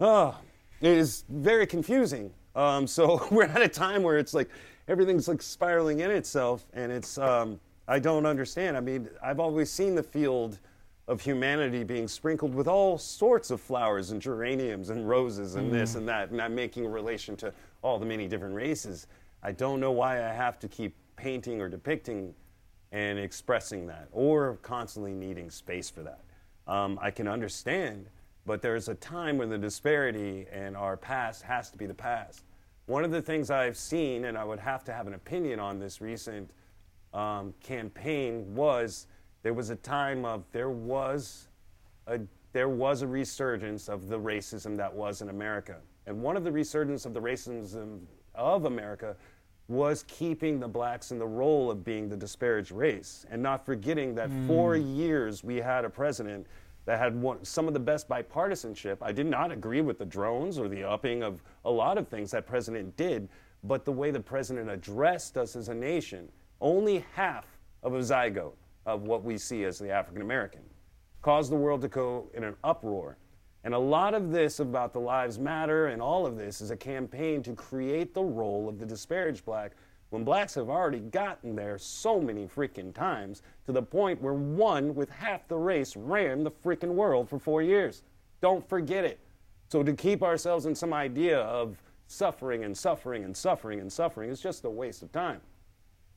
Oh, 0.00 0.38
it 0.80 0.90
is 0.90 1.24
very 1.30 1.66
confusing. 1.66 2.30
Um, 2.54 2.86
so 2.86 3.26
we're 3.30 3.44
at 3.44 3.62
a 3.62 3.68
time 3.68 4.02
where 4.02 4.18
it's 4.18 4.34
like 4.34 4.50
everything's 4.88 5.26
like 5.26 5.40
spiraling 5.40 6.00
in 6.00 6.10
itself, 6.10 6.66
and 6.74 6.92
it's 6.92 7.16
um, 7.16 7.58
I 7.86 7.98
don't 7.98 8.26
understand. 8.26 8.76
I 8.76 8.80
mean, 8.80 9.08
I've 9.22 9.40
always 9.40 9.70
seen 9.70 9.94
the 9.94 10.02
field 10.02 10.58
of 11.06 11.20
humanity 11.20 11.84
being 11.84 12.08
sprinkled 12.08 12.54
with 12.54 12.66
all 12.66 12.96
sorts 12.96 13.50
of 13.50 13.60
flowers 13.60 14.10
and 14.10 14.22
geraniums 14.22 14.88
and 14.88 15.06
roses 15.06 15.54
and 15.54 15.70
this 15.70 15.96
and 15.96 16.08
that, 16.08 16.30
and 16.30 16.40
I'm 16.40 16.54
making 16.54 16.86
a 16.86 16.88
relation 16.88 17.36
to 17.36 17.52
all 17.82 17.98
the 17.98 18.06
many 18.06 18.26
different 18.26 18.54
races. 18.54 19.06
I 19.42 19.52
don't 19.52 19.80
know 19.80 19.92
why 19.92 20.24
I 20.24 20.32
have 20.32 20.58
to 20.60 20.68
keep 20.68 20.94
painting 21.16 21.60
or 21.60 21.68
depicting 21.68 22.34
and 22.90 23.18
expressing 23.18 23.86
that, 23.88 24.08
or 24.12 24.56
constantly 24.62 25.12
needing 25.12 25.50
space 25.50 25.90
for 25.90 26.02
that. 26.02 26.20
Um, 26.66 26.98
I 27.02 27.10
can 27.10 27.28
understand, 27.28 28.06
but 28.46 28.62
there's 28.62 28.88
a 28.88 28.94
time 28.94 29.36
when 29.36 29.50
the 29.50 29.58
disparity 29.58 30.46
and 30.50 30.74
our 30.74 30.96
past 30.96 31.42
has 31.42 31.70
to 31.70 31.76
be 31.76 31.84
the 31.84 31.92
past. 31.92 32.44
One 32.86 33.04
of 33.04 33.10
the 33.10 33.20
things 33.20 33.50
I've 33.50 33.76
seen, 33.76 34.24
and 34.24 34.38
I 34.38 34.44
would 34.44 34.60
have 34.60 34.84
to 34.84 34.92
have 34.92 35.06
an 35.06 35.14
opinion 35.14 35.60
on 35.60 35.78
this 35.78 36.00
recent 36.00 36.50
um, 37.14 37.54
campaign, 37.62 38.54
was 38.54 39.06
there 39.42 39.54
was 39.54 39.70
a 39.70 39.76
time 39.76 40.24
of 40.24 40.44
there 40.52 40.70
was 40.70 41.48
a 42.06 42.20
there 42.52 42.68
was 42.68 43.02
a 43.02 43.06
resurgence 43.06 43.88
of 43.88 44.08
the 44.08 44.18
racism 44.18 44.76
that 44.76 44.92
was 44.92 45.22
in 45.22 45.28
America, 45.28 45.76
and 46.06 46.20
one 46.20 46.36
of 46.36 46.44
the 46.44 46.52
resurgence 46.52 47.06
of 47.06 47.14
the 47.14 47.20
racism 47.20 48.00
of 48.34 48.64
America 48.66 49.16
was 49.68 50.04
keeping 50.08 50.60
the 50.60 50.68
blacks 50.68 51.10
in 51.10 51.18
the 51.18 51.26
role 51.26 51.70
of 51.70 51.84
being 51.84 52.08
the 52.08 52.16
disparaged 52.16 52.70
race 52.70 53.24
and 53.30 53.42
not 53.42 53.64
forgetting 53.64 54.14
that 54.14 54.28
for 54.46 54.76
years 54.76 55.42
we 55.42 55.56
had 55.56 55.86
a 55.86 55.90
president 55.90 56.46
that 56.84 56.98
had 56.98 57.18
one, 57.18 57.42
some 57.44 57.66
of 57.66 57.72
the 57.72 57.80
best 57.80 58.06
bipartisanship. 58.06 58.98
I 59.00 59.10
did 59.10 59.26
not 59.26 59.50
agree 59.50 59.80
with 59.80 59.98
the 59.98 60.04
drones 60.04 60.58
or 60.58 60.68
the 60.68 60.84
upping 60.84 61.22
of 61.22 61.42
a 61.64 61.70
lot 61.70 61.96
of 61.96 62.08
things 62.08 62.30
that 62.32 62.46
president 62.46 62.94
did, 62.98 63.28
but 63.62 63.86
the 63.86 63.92
way 63.92 64.10
the 64.10 64.20
president 64.20 64.68
addressed 64.68 65.38
us 65.38 65.56
as 65.56 65.70
a 65.70 65.74
nation, 65.74 66.28
only 66.60 67.04
half 67.14 67.46
of 67.82 67.94
a 67.94 67.98
zygote 67.98 68.56
of 68.86 69.02
what 69.02 69.24
we 69.24 69.38
see 69.38 69.64
as 69.64 69.78
the 69.78 69.90
African 69.90 70.22
American, 70.22 70.60
caused 71.22 71.50
the 71.50 71.56
world 71.56 71.80
to 71.82 71.88
go 71.88 72.28
in 72.34 72.44
an 72.44 72.54
uproar. 72.64 73.16
And 73.64 73.72
a 73.72 73.78
lot 73.78 74.12
of 74.12 74.30
this 74.30 74.60
about 74.60 74.92
the 74.92 75.00
Lives 75.00 75.38
Matter 75.38 75.86
and 75.86 76.02
all 76.02 76.26
of 76.26 76.36
this 76.36 76.60
is 76.60 76.70
a 76.70 76.76
campaign 76.76 77.42
to 77.44 77.54
create 77.54 78.12
the 78.12 78.22
role 78.22 78.68
of 78.68 78.78
the 78.78 78.84
disparaged 78.84 79.44
black 79.44 79.72
when 80.10 80.22
blacks 80.22 80.54
have 80.54 80.68
already 80.68 81.00
gotten 81.00 81.56
there 81.56 81.78
so 81.78 82.20
many 82.20 82.46
freaking 82.46 82.94
times 82.94 83.42
to 83.64 83.72
the 83.72 83.82
point 83.82 84.20
where 84.20 84.34
one 84.34 84.94
with 84.94 85.10
half 85.10 85.48
the 85.48 85.56
race 85.56 85.96
ran 85.96 86.44
the 86.44 86.50
freaking 86.50 86.92
world 86.92 87.28
for 87.28 87.38
four 87.38 87.62
years. 87.62 88.02
Don't 88.40 88.68
forget 88.68 89.04
it. 89.04 89.18
So 89.68 89.82
to 89.82 89.94
keep 89.94 90.22
ourselves 90.22 90.66
in 90.66 90.74
some 90.74 90.92
idea 90.92 91.40
of 91.40 91.82
suffering 92.06 92.64
and 92.64 92.76
suffering 92.76 93.24
and 93.24 93.34
suffering 93.34 93.80
and 93.80 93.90
suffering 93.90 94.30
is 94.30 94.40
just 94.40 94.64
a 94.64 94.70
waste 94.70 95.02
of 95.02 95.10
time. 95.10 95.40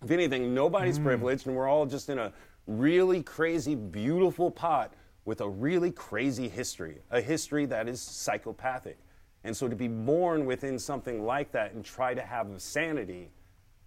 If 0.03 0.11
anything, 0.11 0.53
nobody's 0.53 0.99
privileged, 0.99 1.47
and 1.47 1.55
we're 1.55 1.67
all 1.67 1.85
just 1.85 2.09
in 2.09 2.19
a 2.19 2.31
really 2.67 3.23
crazy, 3.23 3.75
beautiful 3.75 4.51
pot 4.51 4.93
with 5.25 5.41
a 5.41 5.49
really 5.49 5.91
crazy 5.91 6.47
history, 6.47 6.99
a 7.11 7.19
history 7.19 7.65
that 7.65 7.87
is 7.87 7.99
psychopathic. 8.01 8.97
And 9.43 9.55
so 9.55 9.67
to 9.67 9.75
be 9.75 9.87
born 9.87 10.45
within 10.45 10.77
something 10.77 11.25
like 11.25 11.51
that 11.53 11.73
and 11.73 11.83
try 11.83 12.13
to 12.13 12.21
have 12.21 12.49
a 12.49 12.59
sanity 12.59 13.31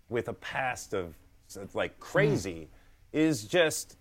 with 0.08 0.28
a 0.28 0.32
past 0.34 0.94
of 0.94 1.14
like 1.74 1.98
crazy 2.00 2.68
is 3.12 3.44
just 3.44 3.96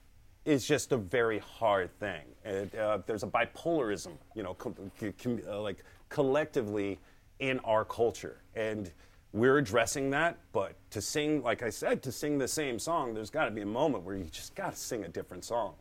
is 0.46 0.66
just 0.66 0.92
a 0.92 0.98
very 0.98 1.40
hard 1.40 1.92
thing. 2.00 2.24
And, 2.46 2.74
uh, 2.76 3.00
there's 3.06 3.24
a 3.24 3.28
bipolarism, 3.28 4.14
you 4.36 4.42
know, 4.42 4.54
co- 4.56 4.74
co- 5.00 5.14
com- 5.22 5.42
uh, 5.48 5.62
like 5.62 5.84
collectively 6.08 6.98
in 7.40 7.60
our 7.60 7.86
culture, 7.86 8.42
and 8.56 8.92
we're 9.34 9.58
addressing 9.58 10.10
that. 10.12 10.38
But 10.52 10.74
to 10.92 11.02
sing, 11.02 11.44
like 11.44 11.64
I 11.64 11.70
said, 11.70 12.02
to 12.04 12.12
sing 12.12 12.38
the 12.38 12.48
same 12.48 12.80
song, 12.80 13.14
there's 13.14 13.30
got 13.30 13.46
to 13.46 13.52
be 13.52 13.62
a 13.62 13.66
moment 13.66 14.04
where 14.04 14.16
you 14.16 14.26
just 14.26 14.56
got 14.56 14.74
to 14.74 14.78
sing 14.78 15.04
a 15.04 15.08
different 15.08 15.46
song. 15.46 15.76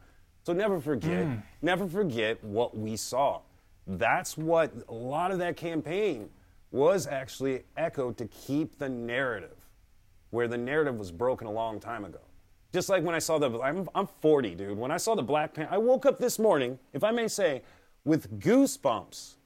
So 0.45 0.53
never 0.53 0.81
forget, 0.81 1.27
mm. 1.27 1.43
never 1.63 1.87
forget 1.87 2.43
what 2.43 2.77
we 2.77 2.97
saw. 2.97 3.41
That's 3.87 4.37
what 4.37 4.73
a 4.89 4.95
lot 4.95 5.31
of 5.31 5.39
that 5.39 5.57
campaign 5.57 6.29
was 6.71 7.07
actually 7.07 7.65
echoed 7.77 8.17
to 8.19 8.27
keep 8.27 8.79
the 8.79 8.89
narrative 8.89 9.57
where 10.31 10.49
the 10.49 10.59
narrative 10.59 10.99
was 10.99 11.11
broken 11.11 11.47
a 11.47 11.51
long 11.51 11.81
time 11.81 12.05
ago. 12.05 12.21
Just 12.73 12.91
like 12.91 13.03
when 13.03 13.15
I 13.15 13.19
saw 13.19 13.39
the, 13.39 13.59
I'm, 13.61 13.89
I'm 13.95 14.07
40, 14.21 14.55
dude. 14.55 14.77
When 14.77 14.91
I 14.91 14.99
saw 14.99 15.15
the 15.15 15.23
Black 15.23 15.55
Panther, 15.55 15.73
I 15.73 15.79
woke 15.79 16.05
up 16.05 16.19
this 16.19 16.39
morning, 16.39 16.79
if 16.93 17.03
I 17.03 17.11
may 17.11 17.29
say, 17.29 17.63
with 18.05 18.41
goosebumps, 18.41 19.37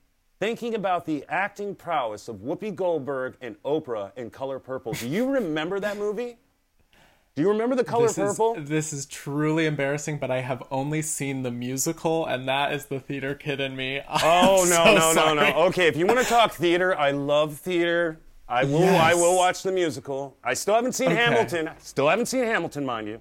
thinking 0.43 0.75
about 0.75 1.07
the 1.07 1.25
acting 1.29 1.73
prowess 1.73 2.27
of 2.27 2.39
Whoopi 2.39 2.75
Goldberg 2.75 3.37
and 3.41 3.55
Oprah 3.63 4.11
in 4.17 4.29
Color 4.29 4.59
Purple. 4.59 4.93
Do 4.93 5.09
you 5.09 5.31
remember 5.31 5.79
that 5.79 5.97
movie? 5.97 6.37
Do 7.37 7.43
you 7.43 7.49
remember 7.49 7.77
the 7.77 7.85
Color 7.85 8.09
This 8.09 8.19
is, 8.19 8.31
Purple? 8.31 8.57
this 8.59 8.93
is 8.93 9.07
truly 9.07 9.67
embarrassing, 9.67 10.19
but 10.19 10.33
I 10.33 10.41
have 10.41 10.65
only 10.73 11.01
seen 11.01 11.45
the 11.45 11.53
musical, 11.53 12.27
and 12.27 12.49
that 12.49 12.73
is 12.73 12.87
the 12.87 12.99
theater 12.99 13.37
kid 13.37 13.61
in 13.61 13.77
me. 13.77 14.01
Oh 14.11 14.65
I'm 14.65 14.69
no 14.69 14.75
so 14.75 14.85
no 14.85 14.95
no 14.95 15.13
sorry. 15.13 15.35
no! 15.53 15.63
Okay, 15.67 15.87
if 15.87 15.97
you 15.97 16.07
want 16.09 16.19
to 16.19 16.27
talk 16.27 16.51
theater, 16.55 16.99
I 16.99 17.13
love 17.13 17.57
theater. 17.59 18.19
I 18.49 18.65
will 18.65 18.97
I 18.97 19.15
will 19.15 19.37
watch 19.37 19.63
the 19.63 19.71
musical. 19.71 20.37
I 20.43 20.55
still 20.55 20.75
haven't 20.75 20.95
seen 20.95 21.07
Okay. 21.13 21.15
Hamilton. 21.23 21.71
Still 21.79 22.09
haven't 22.09 22.27
seen 22.27 22.43
Hamilton, 22.43 22.85
mind 22.85 23.07
you. 23.07 23.21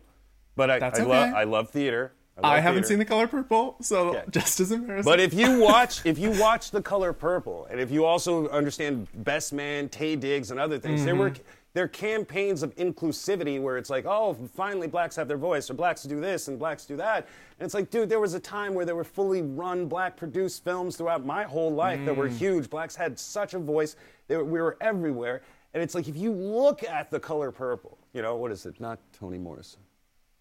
But 0.55 0.71
I 0.71 0.79
That's 0.79 0.99
I, 0.99 1.03
okay. 1.03 1.12
love 1.12 1.34
I 1.36 1.43
love 1.43 1.69
theater. 1.69 2.13
I 2.43 2.59
haven't 2.59 2.85
seen 2.85 2.97
the 2.99 3.05
color 3.05 3.27
purple, 3.27 3.75
so 3.81 4.13
Yeah. 4.13 4.23
just 4.31 4.59
as 4.59 4.71
embarrassing. 4.71 5.09
But 5.11 5.19
if 5.19 5.33
you 5.33 5.59
watch 5.67 6.05
if 6.05 6.17
you 6.17 6.31
watch 6.39 6.71
The 6.71 6.81
Color 6.81 7.13
Purple, 7.13 7.67
and 7.69 7.79
if 7.79 7.91
you 7.91 8.05
also 8.05 8.47
understand 8.49 9.07
Best 9.23 9.53
Man, 9.53 9.89
Taye 9.89 10.19
Diggs, 10.19 10.49
and 10.51 10.59
other 10.59 10.79
things, 10.79 11.03
there 11.05 11.15
were 11.15 11.31
Mm-hmm. 11.31 11.43
their 11.73 11.87
campaigns 11.87 12.63
of 12.63 12.75
inclusivity 12.77 13.61
where 13.61 13.77
it's 13.77 13.89
like, 13.89 14.05
oh, 14.05 14.33
finally 14.55 14.87
blacks 14.87 15.15
have 15.15 15.27
their 15.27 15.37
voice, 15.37 15.69
or 15.69 15.73
blacks 15.73 16.03
do 16.03 16.19
this 16.19 16.47
and 16.47 16.57
blacks 16.57 16.85
do 16.85 16.95
that. 16.97 17.27
And 17.59 17.65
it's 17.65 17.73
like, 17.73 17.89
dude, 17.91 18.09
there 18.09 18.19
was 18.19 18.33
a 18.33 18.39
time 18.39 18.73
where 18.73 18.85
there 18.85 18.95
were 18.95 19.03
fully 19.03 19.41
run 19.41 19.87
black 19.87 20.17
produced 20.17 20.63
films 20.63 20.95
throughout 20.97 21.25
my 21.25 21.43
whole 21.43 21.71
life 21.71 22.03
that 22.05 22.15
were 22.15 22.27
huge. 22.27 22.69
Blacks 22.69 22.95
had 22.95 23.17
such 23.19 23.53
a 23.53 23.59
voice, 23.59 23.95
they 24.27 24.35
were, 24.37 24.43
we 24.45 24.59
were 24.61 24.77
everywhere. 24.81 25.41
And 25.73 25.81
it's 25.83 25.95
like, 25.95 26.07
if 26.09 26.17
you 26.17 26.31
look 26.33 26.83
at 26.83 27.09
the 27.11 27.19
color 27.19 27.51
purple, 27.51 27.97
you 28.13 28.21
know, 28.21 28.35
what 28.35 28.51
is 28.51 28.65
it? 28.65 28.79
Not 28.81 28.99
Toni 29.17 29.37
Morrison. 29.37 29.79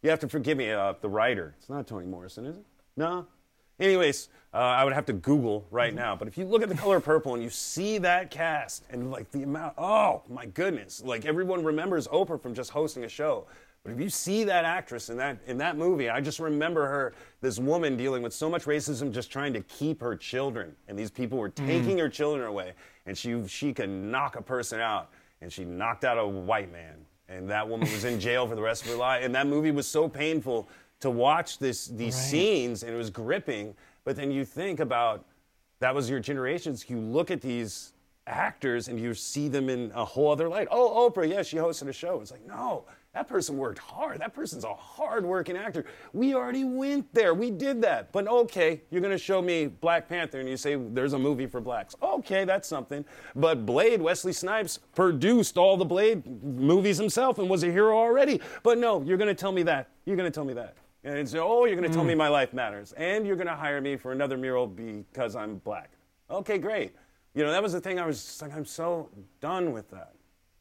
You 0.02 0.10
have 0.10 0.20
to 0.20 0.28
forgive 0.28 0.56
me, 0.56 0.70
uh, 0.70 0.94
the 1.00 1.08
writer. 1.08 1.54
It's 1.58 1.68
not 1.68 1.86
Toni 1.86 2.06
Morrison, 2.06 2.46
is 2.46 2.56
it? 2.56 2.64
No? 2.96 3.26
Anyways, 3.78 4.28
uh, 4.52 4.58
I 4.58 4.84
would 4.84 4.92
have 4.92 5.06
to 5.06 5.12
Google 5.12 5.66
right 5.70 5.94
now. 5.94 6.14
But 6.14 6.28
if 6.28 6.36
you 6.36 6.44
look 6.44 6.62
at 6.62 6.68
the 6.68 6.74
color 6.74 7.00
purple 7.00 7.34
and 7.34 7.42
you 7.42 7.50
see 7.50 7.98
that 7.98 8.30
cast 8.30 8.84
and 8.90 9.10
like 9.10 9.30
the 9.30 9.42
amount, 9.42 9.74
oh 9.78 10.22
my 10.28 10.46
goodness, 10.46 11.02
like 11.02 11.24
everyone 11.24 11.64
remembers 11.64 12.06
Oprah 12.08 12.40
from 12.40 12.54
just 12.54 12.70
hosting 12.70 13.04
a 13.04 13.08
show. 13.08 13.46
But 13.82 13.92
if 13.92 14.00
you 14.00 14.10
see 14.10 14.44
that 14.44 14.66
actress 14.66 15.08
in 15.08 15.16
that 15.16 15.38
in 15.46 15.56
that 15.58 15.78
movie, 15.78 16.10
I 16.10 16.20
just 16.20 16.38
remember 16.38 16.86
her, 16.86 17.14
this 17.40 17.58
woman 17.58 17.96
dealing 17.96 18.22
with 18.22 18.34
so 18.34 18.50
much 18.50 18.64
racism, 18.64 19.10
just 19.10 19.30
trying 19.30 19.54
to 19.54 19.62
keep 19.62 20.02
her 20.02 20.14
children, 20.14 20.76
and 20.86 20.98
these 20.98 21.10
people 21.10 21.38
were 21.38 21.48
taking 21.48 21.96
her 21.96 22.10
children 22.10 22.46
away, 22.46 22.74
and 23.06 23.16
she 23.16 23.42
she 23.46 23.72
could 23.72 23.88
knock 23.88 24.36
a 24.36 24.42
person 24.42 24.80
out, 24.80 25.08
and 25.40 25.50
she 25.50 25.64
knocked 25.64 26.04
out 26.04 26.18
a 26.18 26.26
white 26.26 26.70
man, 26.70 27.06
and 27.30 27.48
that 27.48 27.66
woman 27.68 27.90
was 27.92 28.04
in 28.04 28.18
jail 28.20 28.46
for 28.46 28.54
the 28.54 28.62
rest 28.62 28.82
of 28.84 28.90
her 28.90 28.96
life, 28.96 29.24
and 29.24 29.34
that 29.34 29.46
movie 29.46 29.70
was 29.70 29.86
so 29.86 30.08
painful 30.08 30.68
to 31.00 31.08
watch 31.10 31.58
this 31.58 31.86
these 31.86 32.14
Right. 32.14 32.22
scenes, 32.24 32.82
and 32.82 32.92
it 32.92 32.96
was 32.96 33.10
gripping. 33.10 33.74
But 34.04 34.16
then 34.16 34.30
you 34.30 34.44
think 34.44 34.80
about 34.80 35.24
that 35.78 35.94
was 35.94 36.10
your 36.10 36.20
generations. 36.20 36.88
You 36.90 36.98
look 36.98 37.30
at 37.30 37.40
these 37.40 37.92
actors 38.26 38.88
and 38.88 39.00
you 39.00 39.14
see 39.14 39.48
them 39.48 39.68
in 39.70 39.90
a 39.94 40.04
whole 40.04 40.30
other 40.30 40.48
light. 40.48 40.68
Oh, 40.70 41.08
Oprah, 41.10 41.28
yeah, 41.28 41.42
she 41.42 41.56
hosted 41.56 41.88
a 41.88 41.92
show. 41.92 42.20
It's 42.20 42.30
like, 42.30 42.46
no, 42.46 42.84
that 43.12 43.26
person 43.26 43.56
worked 43.56 43.80
hard. 43.80 44.20
That 44.20 44.32
person's 44.32 44.62
a 44.62 44.72
hard-working 44.72 45.56
actor. 45.56 45.84
We 46.12 46.34
already 46.34 46.62
went 46.62 47.12
there. 47.12 47.34
We 47.34 47.50
did 47.50 47.82
that. 47.82 48.12
But 48.12 48.28
okay, 48.28 48.82
you're 48.90 49.00
gonna 49.00 49.18
show 49.18 49.42
me 49.42 49.66
Black 49.66 50.08
Panther 50.08 50.38
and 50.38 50.48
you 50.48 50.56
say 50.56 50.76
there's 50.76 51.12
a 51.12 51.18
movie 51.18 51.46
for 51.46 51.60
blacks. 51.60 51.96
Okay, 52.00 52.44
that's 52.44 52.68
something. 52.68 53.04
But 53.34 53.66
Blade, 53.66 54.00
Wesley 54.00 54.32
Snipes 54.32 54.78
produced 54.94 55.58
all 55.58 55.76
the 55.76 55.84
Blade 55.84 56.24
movies 56.44 56.98
himself 56.98 57.40
and 57.40 57.50
was 57.50 57.64
a 57.64 57.70
hero 57.70 57.98
already. 57.98 58.40
But 58.62 58.78
no, 58.78 59.02
you're 59.02 59.18
gonna 59.18 59.34
tell 59.34 59.52
me 59.52 59.64
that. 59.64 59.88
You're 60.04 60.16
gonna 60.16 60.30
tell 60.30 60.44
me 60.44 60.54
that. 60.54 60.76
And 61.02 61.18
it's, 61.18 61.34
oh, 61.34 61.64
you're 61.64 61.76
going 61.76 61.88
to 61.88 61.94
tell 61.94 62.04
me 62.04 62.12
mm. 62.12 62.18
my 62.18 62.28
life 62.28 62.52
matters. 62.52 62.92
And 62.92 63.26
you're 63.26 63.34
going 63.34 63.46
to 63.46 63.54
hire 63.54 63.80
me 63.80 63.96
for 63.96 64.12
another 64.12 64.36
mural 64.36 64.66
because 64.66 65.34
I'm 65.34 65.56
black. 65.56 65.92
Okay, 66.30 66.58
great. 66.58 66.94
You 67.32 67.42
know, 67.42 67.50
that 67.52 67.62
was 67.62 67.72
the 67.72 67.80
thing 67.80 67.98
I 67.98 68.04
was 68.04 68.22
just 68.22 68.42
like, 68.42 68.54
I'm 68.54 68.66
so 68.66 69.08
done 69.40 69.72
with 69.72 69.88
that 69.92 70.12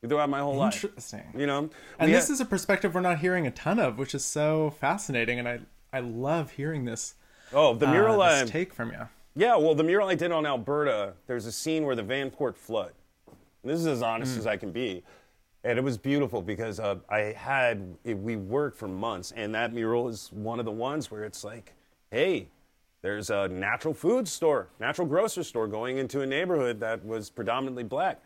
throughout 0.07 0.29
my 0.29 0.39
whole 0.39 0.55
life. 0.55 0.83
Interesting. 0.83 1.23
You 1.37 1.45
know? 1.47 1.69
And 1.97 2.13
this 2.13 2.27
had- 2.27 2.33
is 2.35 2.41
a 2.41 2.45
perspective 2.45 2.93
we're 2.93 3.01
not 3.01 3.19
hearing 3.19 3.47
a 3.47 3.51
ton 3.51 3.79
of, 3.79 3.97
which 3.97 4.15
is 4.15 4.23
so 4.23 4.69
fascinating. 4.79 5.39
And 5.39 5.47
I, 5.47 5.59
I 5.91 5.99
love 5.99 6.51
hearing 6.51 6.85
this, 6.85 7.15
Oh, 7.51 7.73
the 7.73 7.87
uh, 7.87 7.91
mural 7.91 8.21
I. 8.21 8.43
take 8.45 8.73
from 8.73 8.91
you. 8.91 9.07
Yeah, 9.35 9.55
well, 9.55 9.75
the 9.75 9.83
mural 9.83 10.09
I 10.09 10.15
did 10.15 10.31
on 10.31 10.45
Alberta, 10.45 11.13
there's 11.27 11.45
a 11.45 11.51
scene 11.51 11.83
where 11.85 11.95
the 11.95 12.03
Vanport 12.03 12.55
flood. 12.55 12.91
And 13.27 13.71
this 13.71 13.79
is 13.79 13.87
as 13.87 14.01
honest 14.01 14.37
as 14.37 14.47
I 14.47 14.57
can 14.57 14.71
be. 14.71 15.03
And 15.63 15.77
it 15.77 15.81
was 15.81 15.97
beautiful 15.97 16.41
because 16.41 16.79
uh, 16.79 16.95
I 17.09 17.19
had, 17.37 17.95
it, 18.05 18.17
we 18.17 18.37
worked 18.37 18.77
for 18.77 18.87
months, 18.87 19.33
and 19.35 19.53
that 19.55 19.73
mural 19.73 20.07
is 20.07 20.29
one 20.31 20.57
of 20.59 20.65
the 20.65 20.71
ones 20.71 21.11
where 21.11 21.25
it's 21.25 21.43
like, 21.43 21.73
hey, 22.11 22.47
there's 23.01 23.29
a 23.29 23.47
natural 23.49 23.93
food 23.93 24.27
store, 24.27 24.69
natural 24.79 25.05
grocery 25.07 25.43
store 25.43 25.67
going 25.67 25.97
into 25.97 26.21
a 26.21 26.25
neighborhood 26.25 26.79
that 26.79 27.05
was 27.05 27.29
predominantly 27.29 27.83
black. 27.83 28.21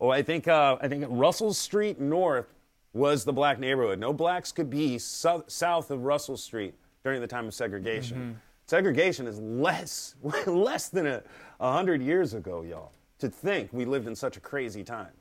Oh, 0.00 0.10
I 0.10 0.22
think, 0.22 0.46
uh, 0.48 0.76
I 0.80 0.88
think 0.88 1.04
Russell 1.08 1.52
Street 1.54 2.00
North 2.00 2.52
was 2.92 3.24
the 3.24 3.32
black 3.32 3.58
neighborhood. 3.58 3.98
No 3.98 4.12
blacks 4.12 4.52
could 4.52 4.70
be 4.70 4.98
sou- 4.98 5.44
south 5.46 5.90
of 5.90 6.04
Russell 6.04 6.36
Street 6.36 6.74
during 7.04 7.20
the 7.20 7.26
time 7.26 7.46
of 7.46 7.54
segregation. 7.54 8.40
Segregation 8.66 9.26
is 9.26 9.38
less, 9.38 10.14
less 10.46 10.88
than 10.88 11.06
a, 11.06 11.22
a 11.60 11.72
hundred 11.72 12.02
years 12.02 12.34
ago, 12.34 12.62
y'all. 12.62 12.92
To 13.20 13.28
think 13.30 13.72
we 13.72 13.84
lived 13.86 14.06
in 14.06 14.14
such 14.14 14.36
a 14.36 14.40
crazy 14.40 14.84
time. 14.84 15.12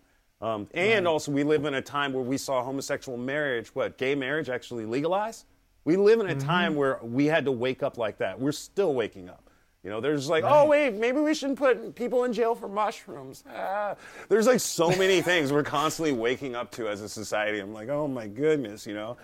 Um, 0.42 0.68
and 0.74 1.08
also, 1.08 1.32
we 1.32 1.44
live 1.44 1.64
in 1.64 1.76
a 1.76 1.82
time 1.82 2.12
where 2.12 2.24
we 2.24 2.38
saw 2.38 2.62
homosexual 2.62 3.18
marriage, 3.18 3.74
what, 3.74 3.98
gay 3.98 4.16
marriage 4.16 4.50
actually 4.50 4.86
legalized? 4.86 5.46
We 5.86 5.96
live 5.96 6.20
in 6.20 6.28
a 6.28 6.36
time 6.36 6.76
where 6.76 7.00
we 7.02 7.26
had 7.28 7.46
to 7.46 7.52
wake 7.54 7.84
up 7.84 7.98
like 7.98 8.18
that. 8.18 8.38
We're 8.38 8.52
still 8.52 8.94
waking 8.94 9.30
up. 9.30 9.45
You 9.86 9.92
know, 9.92 10.02
there's 10.02 10.28
like, 10.28 10.44
oh, 10.44 10.66
wait, 10.66 10.96
maybe 10.96 11.20
we 11.20 11.36
shouldn't 11.36 11.60
put 11.60 11.94
people 11.94 12.24
in 12.24 12.34
jail 12.34 12.56
for 12.56 12.68
mushrooms. 12.68 13.44
Ah. 13.56 13.96
There's 14.30 14.48
like 14.48 14.60
so 14.60 14.90
many 14.90 15.22
things 15.32 15.54
we're 15.54 15.62
constantly 15.62 16.12
waking 16.12 16.56
up 16.56 16.72
to 16.72 16.88
as 16.88 17.02
a 17.02 17.08
society. 17.08 17.60
I'm 17.60 17.72
like, 17.72 17.90
oh 17.90 18.08
my 18.08 18.26
goodness, 18.26 18.88
you 18.88 18.96
know? 18.96 19.16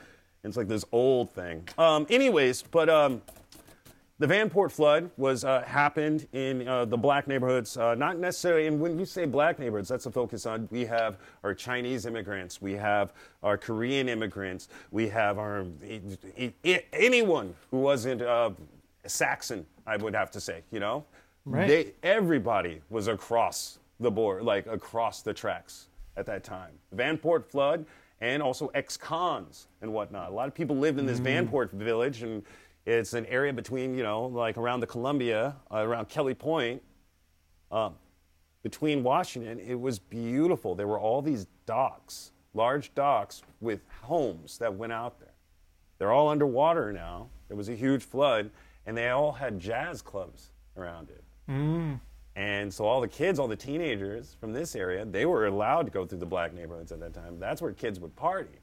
It's 0.43 0.57
like 0.57 0.67
this 0.67 0.85
old 0.91 1.31
thing. 1.31 1.67
Um, 1.79 2.05
anyways, 2.11 2.61
but 2.61 2.89
um, 2.89 3.23
the 4.19 4.27
Vanport 4.27 4.71
flood 4.71 5.09
was 5.17 5.43
uh, 5.43 5.63
happened 5.63 6.27
in 6.31 6.67
uh, 6.67 6.85
the 6.85 6.97
black 6.97 7.27
neighborhoods, 7.27 7.75
uh, 7.75 7.95
not 7.95 8.19
necessarily. 8.19 8.67
And 8.67 8.79
when 8.79 8.99
you 8.99 9.05
say 9.05 9.25
black 9.25 9.57
neighborhoods, 9.57 9.89
that's 9.89 10.05
a 10.05 10.11
focus 10.11 10.45
on. 10.45 10.67
We 10.69 10.85
have 10.85 11.17
our 11.43 11.55
Chinese 11.55 12.05
immigrants, 12.05 12.61
we 12.61 12.73
have 12.73 13.13
our 13.41 13.57
Korean 13.57 14.07
immigrants, 14.07 14.67
we 14.91 15.09
have 15.09 15.39
our 15.39 15.65
anyone 16.93 17.55
who 17.71 17.79
wasn't 17.79 18.21
uh, 18.21 18.51
Saxon. 19.05 19.65
I 19.85 19.97
would 19.97 20.13
have 20.13 20.31
to 20.31 20.39
say, 20.39 20.63
you 20.71 20.79
know, 20.79 21.05
Right. 21.45 21.67
They, 21.67 21.93
everybody 22.03 22.81
was 22.89 23.07
across 23.07 23.79
the 23.99 24.11
board, 24.11 24.43
like 24.43 24.67
across 24.67 25.21
the 25.21 25.33
tracks 25.33 25.87
at 26.17 26.25
that 26.27 26.43
time. 26.43 26.71
Vanport 26.95 27.45
flood 27.45 27.85
and 28.19 28.43
also 28.43 28.67
ex-cons 28.75 29.67
and 29.81 29.91
whatnot. 29.91 30.29
A 30.29 30.33
lot 30.33 30.47
of 30.47 30.53
people 30.53 30.77
lived 30.77 30.99
in 30.99 31.05
this 31.07 31.19
Vanport 31.19 31.71
village, 31.71 32.21
and 32.21 32.43
it's 32.85 33.13
an 33.13 33.25
area 33.25 33.51
between, 33.51 33.95
you 33.95 34.03
know, 34.03 34.25
like 34.25 34.57
around 34.57 34.81
the 34.81 34.87
Columbia, 34.87 35.55
uh, 35.71 35.77
around 35.77 36.07
Kelley 36.09 36.35
Point, 36.35 36.81
um, 37.71 37.95
between 38.61 39.01
Washington. 39.01 39.59
It 39.59 39.79
was 39.79 39.97
beautiful. 39.97 40.75
There 40.75 40.87
were 40.87 40.99
all 40.99 41.23
these 41.23 41.47
docks, 41.65 42.31
large 42.53 42.93
docks 42.93 43.41
with 43.59 43.81
homes 44.03 44.59
that 44.59 44.71
went 44.71 44.93
out 44.93 45.19
there. 45.19 45.33
They're 45.97 46.11
all 46.11 46.29
underwater 46.29 46.93
now. 46.93 47.29
There 47.47 47.57
was 47.57 47.69
a 47.69 47.75
huge 47.75 48.03
flood, 48.03 48.51
and 48.85 48.97
they 48.97 49.09
all 49.09 49.31
had 49.31 49.59
jazz 49.59 50.01
clubs 50.01 50.51
around 50.77 51.09
it. 51.09 51.23
Mm. 51.49 51.99
And 52.35 52.73
so 52.73 52.85
all 52.85 53.01
the 53.01 53.07
kids, 53.07 53.39
all 53.39 53.47
the 53.47 53.55
teenagers 53.55 54.37
from 54.39 54.53
this 54.53 54.75
area, 54.75 55.03
they 55.05 55.25
were 55.25 55.47
allowed 55.47 55.83
to 55.83 55.91
go 55.91 56.05
through 56.05 56.19
the 56.19 56.25
black 56.25 56.53
neighborhoods 56.53 56.91
at 56.91 56.99
that 57.01 57.13
time. 57.13 57.39
That's 57.39 57.61
where 57.61 57.73
kids 57.73 57.99
would 57.99 58.15
party. 58.15 58.59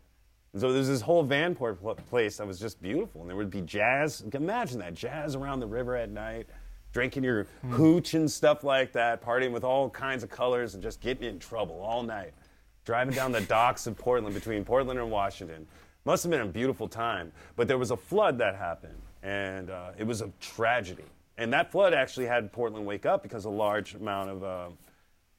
And 0.53 0.61
so 0.61 0.73
there's 0.73 0.89
this 0.89 1.03
whole 1.03 1.27
Vanport 1.27 1.81
pl- 1.81 1.95
place 1.95 2.39
that 2.39 2.47
was 2.47 2.59
just 2.59 2.81
beautiful. 2.81 3.21
And 3.21 3.29
there 3.29 3.37
would 3.37 3.51
be 3.51 3.61
jazz. 3.61 4.25
Imagine 4.33 4.79
that 4.79 4.95
jazz 4.95 5.35
around 5.35 5.61
the 5.61 5.67
river 5.67 5.95
at 5.97 6.11
night, 6.11 6.49
drinking 6.93 7.25
your 7.25 7.45
mm. 7.45 7.71
hooch 7.71 8.15
and 8.15 8.31
stuff 8.31 8.65
like 8.65 8.93
that, 8.93 9.23
partying 9.23 9.53
with 9.53 9.65
all 9.65 9.91
kinds 9.91 10.23
of 10.23 10.31
colors 10.31 10.75
and 10.75 10.83
just 10.83 11.01
getting 11.01 11.25
in 11.25 11.39
trouble 11.39 11.79
all 11.81 12.03
night. 12.03 12.33
Driving 12.87 13.15
down 13.15 13.33
the 13.33 13.41
docks 13.43 13.87
of 13.87 13.99
Portland 13.99 14.35
between 14.35 14.65
Portland 14.65 14.99
and 14.99 15.11
Washington. 15.11 15.67
Must 16.07 16.23
have 16.23 16.31
been 16.31 16.41
a 16.41 16.47
beautiful 16.47 16.89
time. 16.89 17.33
But 17.55 17.69
there 17.69 17.77
was 17.77 17.91
a 17.91 17.97
flood 17.97 18.39
that 18.39 18.57
happened, 18.57 19.03
and 19.23 19.71
uh, 19.71 19.91
it 19.99 20.07
was 20.07 20.21
a 20.21 20.31
tragedy. 20.41 21.05
And 21.37 21.53
that 21.53 21.71
flood 21.71 21.95
actually 21.95 22.27
had 22.27 22.53
Portland 22.53 22.85
wake 22.85 23.07
up 23.07 23.23
because 23.23 23.45
a 23.45 23.51
large 23.51 23.95
amount 23.95 24.31
of 24.31 24.45
uh, 24.45 24.69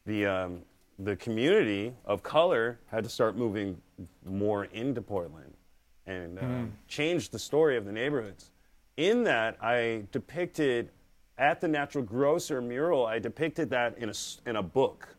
the 0.05 0.25
um, 0.25 0.61
the 0.97 1.15
community 1.15 1.93
of 2.05 2.23
color 2.23 2.79
had 2.87 3.03
to 3.03 3.09
start 3.09 3.37
moving 3.37 3.81
more 4.25 4.65
into 4.65 5.01
Portland 5.01 5.53
and 6.05 6.39
uh, 6.39 6.41
change 6.87 7.29
the 7.29 7.39
story 7.39 7.77
of 7.77 7.85
the 7.85 7.91
neighborhoods. 7.91 8.51
In 8.97 9.23
that, 9.23 9.57
I 9.63 10.03
depicted 10.11 10.89
at 11.37 11.61
the 11.61 11.67
Natural 11.67 12.03
Grocer 12.03 12.61
mural. 12.61 13.05
I 13.05 13.19
depicted 13.19 13.69
that 13.69 13.97
in 13.97 14.09
a 14.09 14.13
in 14.45 14.55
a 14.57 14.63
book, 14.63 15.15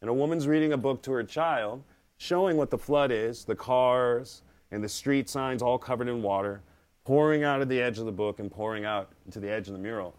and 0.00 0.10
a 0.10 0.12
woman's 0.12 0.46
reading 0.46 0.72
a 0.72 0.78
book 0.78 1.02
to 1.02 1.12
her 1.12 1.22
child, 1.22 1.82
showing 2.18 2.56
what 2.56 2.70
the 2.70 2.78
flood 2.78 3.12
is, 3.12 3.44
the 3.44 3.54
cars 3.54 4.42
and 4.72 4.82
the 4.82 4.88
street 4.88 5.28
signs 5.28 5.62
all 5.62 5.78
covered 5.78 6.08
in 6.08 6.22
water, 6.22 6.62
pouring 7.04 7.44
out 7.44 7.62
of 7.62 7.68
the 7.68 7.80
edge 7.80 7.98
of 7.98 8.06
the 8.06 8.12
book 8.12 8.38
and 8.38 8.50
pouring 8.50 8.84
out 8.84 9.10
to 9.30 9.40
the 9.40 9.50
edge 9.50 9.68
of 9.68 9.74
the 9.74 9.78
mural. 9.78 10.14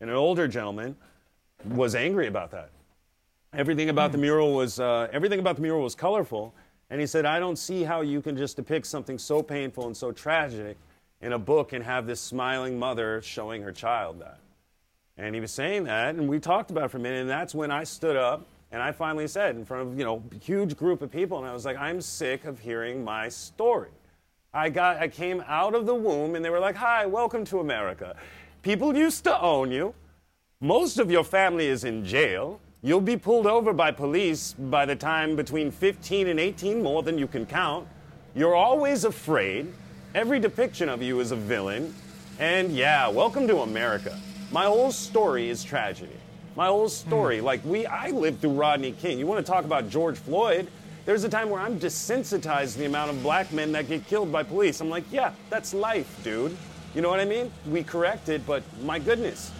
And 0.00 0.10
an 0.10 0.16
older 0.16 0.46
gentleman 0.46 0.96
was 1.74 1.94
angry 1.94 2.26
about 2.26 2.50
that. 2.52 2.70
Everything 3.52 3.88
about 3.88 4.12
the 4.12 4.18
mural 4.18 4.54
was 4.54 4.78
uh, 4.78 5.08
everything 5.12 5.40
about 5.40 5.56
the 5.56 5.62
mural 5.62 5.82
was 5.82 5.94
colorful, 5.94 6.54
and 6.90 7.00
he 7.00 7.06
said, 7.06 7.24
"I 7.24 7.40
don't 7.40 7.56
see 7.56 7.82
how 7.82 8.02
you 8.02 8.20
can 8.20 8.36
just 8.36 8.56
depict 8.56 8.86
something 8.86 9.18
so 9.18 9.42
painful 9.42 9.86
and 9.86 9.96
so 9.96 10.12
tragic 10.12 10.76
in 11.20 11.32
a 11.32 11.38
book 11.38 11.72
and 11.72 11.82
have 11.82 12.06
this 12.06 12.20
smiling 12.20 12.78
mother 12.78 13.22
showing 13.22 13.62
her 13.62 13.72
child 13.72 14.20
that." 14.20 14.38
And 15.16 15.34
he 15.34 15.40
was 15.40 15.50
saying 15.50 15.84
that, 15.84 16.14
and 16.14 16.28
we 16.28 16.38
talked 16.38 16.70
about 16.70 16.84
it 16.84 16.90
for 16.90 16.98
a 16.98 17.00
minute, 17.00 17.22
and 17.22 17.30
that's 17.30 17.54
when 17.54 17.70
I 17.70 17.84
stood 17.84 18.16
up 18.16 18.46
and 18.70 18.82
I 18.82 18.92
finally 18.92 19.26
said 19.26 19.56
in 19.56 19.64
front 19.64 19.88
of 19.88 19.98
you 19.98 20.04
know 20.04 20.22
a 20.30 20.44
huge 20.44 20.76
group 20.76 21.02
of 21.02 21.10
people, 21.10 21.38
and 21.38 21.46
I 21.46 21.52
was 21.52 21.64
like, 21.64 21.76
"I'm 21.76 22.00
sick 22.00 22.44
of 22.44 22.58
hearing 22.60 23.02
my 23.02 23.28
story." 23.28 23.90
I 24.54 24.70
got 24.70 24.96
I 24.96 25.08
came 25.08 25.44
out 25.46 25.74
of 25.74 25.84
the 25.84 25.94
womb, 25.94 26.34
and 26.34 26.42
they 26.42 26.48
were 26.48 26.58
like, 26.58 26.76
"Hi, 26.76 27.04
welcome 27.04 27.44
to 27.46 27.60
America." 27.60 28.16
People 28.62 28.96
used 28.96 29.24
to 29.24 29.40
own 29.40 29.70
you. 29.70 29.94
Most 30.60 30.98
of 30.98 31.10
your 31.10 31.22
family 31.22 31.66
is 31.66 31.84
in 31.84 32.04
jail. 32.04 32.58
You'll 32.82 33.02
be 33.02 33.16
pulled 33.16 33.46
over 33.46 33.72
by 33.72 33.90
police 33.90 34.54
by 34.54 34.86
the 34.86 34.96
time 34.96 35.36
between 35.36 35.70
15 35.70 36.28
and 36.28 36.40
18, 36.40 36.82
more 36.82 37.02
than 37.02 37.18
you 37.18 37.26
can 37.26 37.44
count. 37.44 37.86
You're 38.34 38.54
always 38.54 39.04
afraid. 39.04 39.72
Every 40.14 40.40
depiction 40.40 40.88
of 40.88 41.02
you 41.02 41.20
is 41.20 41.30
a 41.30 41.36
villain. 41.36 41.94
And 42.38 42.72
yeah, 42.72 43.08
welcome 43.08 43.46
to 43.48 43.58
America. 43.58 44.18
My 44.50 44.64
whole 44.64 44.92
story 44.92 45.50
is 45.50 45.62
tragedy. 45.62 46.16
My 46.56 46.68
whole 46.68 46.88
story, 46.88 47.40
hmm. 47.40 47.44
like 47.44 47.64
we, 47.64 47.84
I 47.84 48.10
lived 48.10 48.40
through 48.40 48.54
Rodney 48.54 48.92
King. 48.92 49.18
You 49.18 49.26
want 49.26 49.44
to 49.44 49.52
talk 49.52 49.64
about 49.64 49.90
George 49.90 50.16
Floyd? 50.16 50.68
There's 51.08 51.24
a 51.24 51.28
time 51.30 51.48
where 51.48 51.62
I'm 51.62 51.80
desensitized 51.80 52.74
to 52.74 52.80
the 52.80 52.84
amount 52.84 53.10
of 53.10 53.22
black 53.22 53.50
men 53.50 53.72
that 53.72 53.88
get 53.88 54.06
killed 54.08 54.30
by 54.30 54.42
police. 54.42 54.82
I'm 54.82 54.90
like, 54.90 55.04
yeah, 55.10 55.32
that's 55.48 55.72
life, 55.72 56.22
dude. 56.22 56.54
You 56.94 57.00
know 57.00 57.08
what 57.08 57.18
I 57.18 57.24
mean? 57.24 57.50
We 57.66 57.82
correct 57.82 58.28
it, 58.28 58.44
but 58.44 58.62
my 58.82 58.98
goodness. 58.98 59.50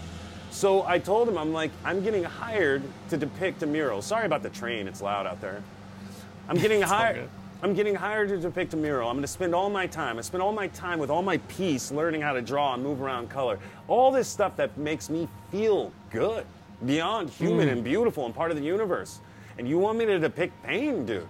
So 0.50 0.86
I 0.86 0.98
told 0.98 1.26
him, 1.26 1.38
I'm 1.38 1.54
like, 1.54 1.70
I'm 1.86 2.04
getting 2.04 2.22
hired 2.22 2.82
to 3.08 3.16
depict 3.16 3.62
a 3.62 3.66
mural. 3.66 4.02
Sorry 4.02 4.26
about 4.26 4.42
the 4.42 4.50
train, 4.50 4.86
it's 4.86 5.00
loud 5.00 5.26
out 5.26 5.40
there. 5.40 5.62
I'm 6.50 6.58
getting 6.58 6.82
hired. 6.96 7.30
I'm 7.62 7.72
getting 7.72 7.94
hired 7.94 8.28
to 8.28 8.36
depict 8.36 8.74
a 8.74 8.76
mural. 8.76 9.08
I'm 9.08 9.16
going 9.16 9.22
to 9.22 9.26
spend 9.26 9.54
all 9.54 9.70
my 9.70 9.86
time. 9.86 10.18
I 10.18 10.20
spend 10.20 10.42
all 10.42 10.52
my 10.52 10.68
time 10.68 10.98
with 10.98 11.08
all 11.08 11.22
my 11.22 11.38
piece 11.48 11.90
learning 11.90 12.20
how 12.20 12.34
to 12.34 12.42
draw 12.42 12.74
and 12.74 12.82
move 12.82 13.00
around 13.00 13.30
color. 13.30 13.58
All 13.86 14.10
this 14.10 14.28
stuff 14.28 14.54
that 14.56 14.76
makes 14.76 15.08
me 15.08 15.26
feel 15.50 15.92
good, 16.10 16.44
beyond 16.84 17.30
human 17.30 17.70
and 17.70 17.82
beautiful 17.82 18.26
and 18.26 18.34
part 18.34 18.50
of 18.50 18.58
the 18.58 18.62
universe. 18.62 19.22
And 19.56 19.66
you 19.66 19.78
want 19.78 19.96
me 19.96 20.04
to 20.04 20.18
depict 20.18 20.62
pain, 20.62 21.06
dude? 21.06 21.26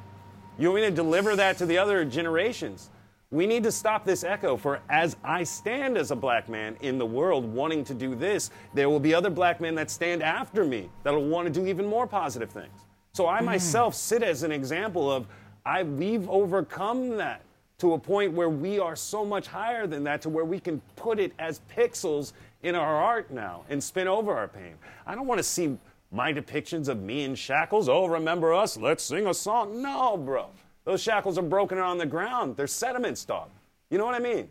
You 0.59 0.71
want 0.71 0.83
me 0.83 0.89
to 0.89 0.95
deliver 0.95 1.37
that 1.37 1.57
to 1.59 1.67
the 1.67 1.79
other 1.79 2.05
generations? 2.05 2.91
We 3.31 3.47
need 3.47 3.63
to 3.63 3.71
stop 3.71 4.05
this 4.05 4.25
echo 4.25 4.57
for 4.57 4.81
as 4.89 5.17
I 5.23 5.45
stand 5.45 5.97
as 5.97 6.11
a 6.11 6.17
black 6.17 6.49
man 6.49 6.77
in 6.81 6.99
the 6.99 7.07
world 7.07 7.45
wanting 7.45 7.85
to 7.85 7.95
do 7.95 8.17
this, 8.17 8.51
there 8.75 8.91
will 8.91 8.99
be 8.99 9.15
other 9.15 9.31
black 9.31 9.61
men 9.61 9.77
that 9.77 9.89
stand 9.91 10.23
after 10.23 10.65
me 10.65 10.91
that'll 11.05 11.29
want 11.29 11.47
to 11.47 11.53
do 11.53 11.67
even 11.67 11.87
more 11.87 12.09
positive 12.09 12.51
things. 12.51 12.87
So 13.13 13.29
I 13.29 13.37
mm-hmm. 13.37 13.47
myself 13.47 13.95
sit 13.95 14.23
as 14.25 14.43
an 14.43 14.51
example 14.51 15.13
of 15.13 15.27
I 15.65 15.85
we've 15.85 16.29
overcome 16.29 17.17
that 17.19 17.43
to 17.79 17.93
a 17.93 17.99
point 17.99 18.33
where 18.33 18.51
we 18.51 18.81
are 18.81 18.97
so 18.97 19.25
much 19.25 19.47
higher 19.47 19.87
than 19.87 20.03
that 20.05 20.23
to 20.23 20.29
where 20.29 20.45
we 20.45 20.59
can 20.59 20.81
put 20.97 21.21
it 21.21 21.33
as 21.39 21.61
pixels 21.77 22.33
in 22.63 22.75
our 22.75 22.97
art 22.97 23.31
now 23.31 23.63
and 23.69 23.83
spin 23.83 24.09
over 24.09 24.37
our 24.37 24.49
pain. 24.49 24.75
I 25.07 25.15
don't 25.15 25.27
want 25.27 25.39
to 25.39 25.45
see 25.45 25.79
my 26.11 26.33
depictions 26.33 26.89
of 26.89 27.01
me 27.03 27.25
in 27.25 27.35
shackles. 27.35 27.89
Oh, 27.89 28.07
remember 28.07 28.55
us? 28.55 28.77
Let's 28.77 29.05
sing 29.05 29.27
a 29.27 29.35
song. 29.35 29.83
No, 29.83 30.17
bro. 30.17 30.47
Those 30.85 31.03
shackles 31.03 31.37
are 31.37 31.43
broken 31.43 31.79
on 31.79 31.99
the 31.99 32.07
ground. 32.07 32.57
They're 32.57 32.67
sediments, 32.67 33.25
dog. 33.25 33.51
You 33.91 33.99
know 33.99 34.07
what 34.07 34.15
I 34.15 34.21
mean? 34.21 34.49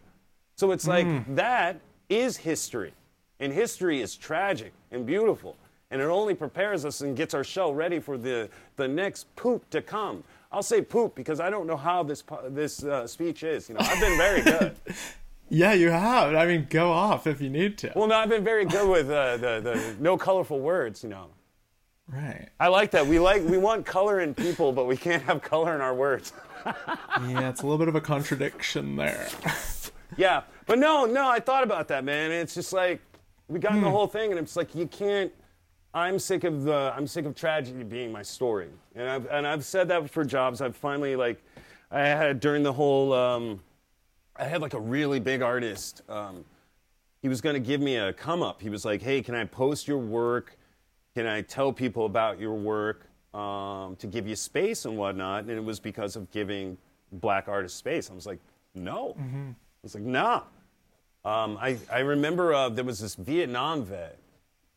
So 0.55 0.71
it's 0.71 0.87
like 0.87 1.35
that 1.35 1.79
is 2.09 2.37
history. 2.37 2.93
And 3.39 3.53
history 3.53 4.01
is 4.01 4.15
tragic 4.15 4.73
and 4.91 5.05
beautiful. 5.05 5.55
And 5.89 6.01
it 6.01 6.05
only 6.05 6.35
prepares 6.35 6.85
us 6.85 7.01
and 7.01 7.15
gets 7.15 7.33
our 7.33 7.43
show 7.43 7.71
ready 7.71 7.99
for 7.99 8.17
the, 8.17 8.49
the 8.75 8.87
next 8.87 9.33
poop 9.35 9.69
to 9.69 9.81
come. 9.81 10.23
I'll 10.51 10.63
say 10.63 10.81
poop 10.81 11.15
because 11.15 11.39
I 11.39 11.49
don't 11.49 11.65
know 11.67 11.77
how 11.77 12.03
this, 12.03 12.23
this 12.49 12.83
uh, 12.83 13.07
speech 13.07 13.43
is. 13.43 13.69
You 13.69 13.75
know, 13.75 13.81
I've 13.81 13.99
been 13.99 14.17
very 14.17 14.41
good. 14.41 14.75
Yeah, 15.49 15.71
you 15.71 15.89
have. 15.89 16.35
I 16.35 16.45
mean, 16.45 16.67
go 16.69 16.91
off 16.91 17.25
if 17.25 17.39
you 17.39 17.49
need 17.49 17.77
to. 17.77 17.93
well, 17.95 18.07
no, 18.07 18.15
I've 18.15 18.27
been 18.27 18.43
very 18.43 18.65
good 18.65 18.89
with 18.89 19.09
uh, 19.09 19.37
the, 19.37 19.61
the 19.61 19.95
no 19.97 20.17
colorful 20.17 20.59
words, 20.59 21.03
you 21.03 21.09
know. 21.09 21.27
Right. 22.11 22.49
I 22.59 22.67
like 22.67 22.91
that. 22.91 23.05
We 23.07 23.19
like 23.19 23.43
we 23.43 23.57
want 23.57 23.85
color 23.85 24.19
in 24.21 24.33
people, 24.33 24.71
but 24.71 24.85
we 24.85 24.97
can't 24.97 25.23
have 25.23 25.41
color 25.41 25.75
in 25.75 25.81
our 25.81 25.93
words. 25.95 26.33
Yeah, 26.65 27.49
it's 27.49 27.61
a 27.61 27.65
little 27.65 27.77
bit 27.77 27.87
of 27.87 27.95
a 27.95 28.01
contradiction 28.01 28.95
there. 28.95 29.27
Yeah, 30.15 30.43
but 30.65 30.79
no, 30.79 31.03
no, 31.05 31.27
I 31.27 31.41
thought 31.41 31.63
about 31.65 31.89
that, 31.89 32.05
man. 32.05 32.31
It's 32.31 32.53
just 32.53 32.71
like 32.71 33.01
we 33.49 33.59
got 33.59 33.73
in 33.73 33.79
Hmm. 33.79 33.83
the 33.83 33.91
whole 33.91 34.07
thing, 34.07 34.31
and 34.31 34.39
it's 34.39 34.55
like 34.55 34.73
you 34.73 34.87
can't. 34.87 35.33
I'm 35.93 36.17
sick 36.17 36.45
of 36.45 36.63
the. 36.63 36.93
I'm 36.95 37.05
sick 37.07 37.25
of 37.25 37.35
tragedy 37.35 37.83
being 37.83 38.09
my 38.13 38.21
story, 38.21 38.69
and 38.95 39.09
I've 39.09 39.25
and 39.27 39.45
I've 39.45 39.65
said 39.65 39.89
that 39.89 40.09
for 40.09 40.23
jobs. 40.23 40.61
I've 40.61 40.77
finally 40.77 41.17
like, 41.17 41.43
I 41.91 41.99
had 42.07 42.39
during 42.39 42.63
the 42.63 42.71
whole. 42.71 43.11
Um, 43.11 43.59
I 44.37 44.45
had 44.45 44.61
like 44.61 44.73
a 44.73 44.79
really 44.79 45.19
big 45.19 45.41
artist. 45.41 46.03
Um, 46.07 46.45
he 47.21 47.27
was 47.27 47.41
going 47.41 47.55
to 47.55 47.59
give 47.59 47.81
me 47.81 47.97
a 47.97 48.13
come 48.13 48.41
up. 48.41 48.61
He 48.61 48.69
was 48.69 48.85
like, 48.85 49.01
"Hey, 49.01 49.21
can 49.21 49.35
I 49.35 49.43
post 49.43 49.89
your 49.89 49.97
work? 49.97 50.56
Can 51.17 51.25
I 51.25 51.41
tell 51.41 51.73
people 51.73 52.05
about 52.05 52.39
your 52.39 52.53
work 52.53 53.07
um, 53.33 53.95
to 53.95 54.05
give 54.05 54.27
you 54.27 54.35
space 54.35 54.85
and 54.85 54.95
whatnot?" 54.95 55.45
And 55.45 55.49
it 55.49 55.63
was 55.63 55.79
because 55.79 56.15
of 56.15 56.29
giving 56.29 56.77
black 57.11 57.47
artists 57.47 57.75
space. 57.75 58.11
I 58.11 58.13
was 58.13 58.27
like, 58.27 58.37
"No." 58.75 59.15
I 59.17 59.55
was 59.81 59.95
like, 59.95 60.03
"Nah." 60.03 60.43
Um, 61.25 61.57
I 61.59 61.79
I 61.91 62.01
remember 62.01 62.53
uh, 62.53 62.69
there 62.69 62.83
was 62.83 62.99
this 62.99 63.15
Vietnam 63.15 63.83
vet, 63.83 64.19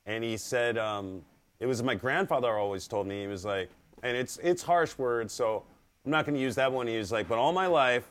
and 0.06 0.24
he 0.24 0.38
said 0.38 0.78
um, 0.78 1.22
it 1.58 1.66
was 1.66 1.82
my 1.82 1.94
grandfather 1.94 2.56
always 2.56 2.88
told 2.88 3.06
me. 3.06 3.20
He 3.20 3.26
was 3.26 3.44
like, 3.44 3.68
and 4.02 4.16
it's 4.16 4.38
it's 4.42 4.62
harsh 4.62 4.96
words, 4.96 5.34
so 5.34 5.62
I'm 6.06 6.10
not 6.10 6.24
going 6.24 6.36
to 6.36 6.40
use 6.40 6.54
that 6.54 6.72
one. 6.72 6.86
He 6.86 6.96
was 6.96 7.12
like, 7.12 7.28
"But 7.28 7.36
all 7.36 7.52
my 7.52 7.66
life." 7.66 8.08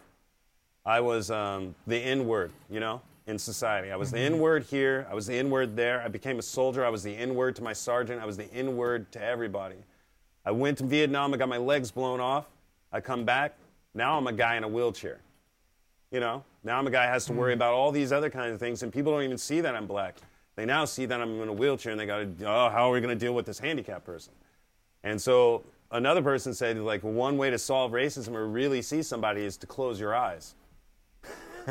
I 0.85 0.99
was 0.99 1.31
um, 1.31 1.73
the 1.87 1.97
N 1.97 2.27
word, 2.27 2.51
you 2.69 2.79
know, 2.79 3.01
in 3.29 3.37
society. 3.37 3.91
I 3.91 3.95
was 3.95 4.11
the 4.11 4.17
mm-hmm. 4.17 4.35
N 4.35 4.39
word 4.39 4.63
here. 4.63 5.07
I 5.09 5.13
was 5.13 5.27
the 5.27 5.35
N 5.35 5.49
word 5.49 5.75
there. 5.75 6.01
I 6.01 6.07
became 6.07 6.39
a 6.39 6.41
soldier. 6.41 6.83
I 6.83 6.89
was 6.89 7.03
the 7.03 7.15
N 7.15 7.35
word 7.35 7.55
to 7.57 7.63
my 7.63 7.73
sergeant. 7.73 8.21
I 8.21 8.25
was 8.25 8.35
the 8.35 8.51
N 8.51 8.75
word 8.75 9.11
to 9.13 9.23
everybody. 9.23 9.75
I 10.45 10.51
went 10.51 10.79
to 10.79 10.83
Vietnam. 10.83 11.33
I 11.33 11.37
got 11.37 11.47
my 11.47 11.57
legs 11.57 11.91
blown 11.91 12.19
off. 12.19 12.47
I 12.91 13.01
come 13.01 13.23
back. 13.23 13.55
Now 13.93 14.17
I'm 14.17 14.27
a 14.27 14.33
guy 14.33 14.57
in 14.57 14.63
a 14.63 14.67
wheelchair. 14.67 15.19
You 16.11 16.19
know, 16.19 16.43
now 16.63 16.79
I'm 16.79 16.87
a 16.87 16.91
guy 16.91 17.05
who 17.05 17.13
has 17.13 17.25
to 17.25 17.33
worry 17.33 17.51
mm-hmm. 17.51 17.59
about 17.59 17.73
all 17.73 17.91
these 17.91 18.11
other 18.11 18.31
kinds 18.31 18.53
of 18.53 18.59
things, 18.59 18.81
and 18.81 18.91
people 18.91 19.11
don't 19.11 19.23
even 19.23 19.37
see 19.37 19.61
that 19.61 19.75
I'm 19.75 19.85
black. 19.85 20.15
They 20.55 20.65
now 20.65 20.85
see 20.85 21.05
that 21.05 21.21
I'm 21.21 21.39
in 21.39 21.49
a 21.49 21.53
wheelchair, 21.53 21.91
and 21.91 22.01
they 22.01 22.07
got 22.07 22.39
to, 22.39 22.45
oh, 22.45 22.69
how 22.69 22.89
are 22.89 22.91
we 22.91 22.99
going 22.99 23.17
to 23.17 23.25
deal 23.25 23.33
with 23.33 23.45
this 23.45 23.59
handicapped 23.59 24.05
person? 24.05 24.33
And 25.03 25.21
so 25.21 25.63
another 25.91 26.23
person 26.23 26.53
said, 26.53 26.77
like, 26.79 27.03
one 27.03 27.37
way 27.37 27.51
to 27.51 27.59
solve 27.59 27.91
racism 27.91 28.33
or 28.33 28.47
really 28.47 28.81
see 28.81 29.03
somebody 29.03 29.45
is 29.45 29.55
to 29.57 29.67
close 29.67 29.99
your 29.99 30.15
eyes. 30.15 30.55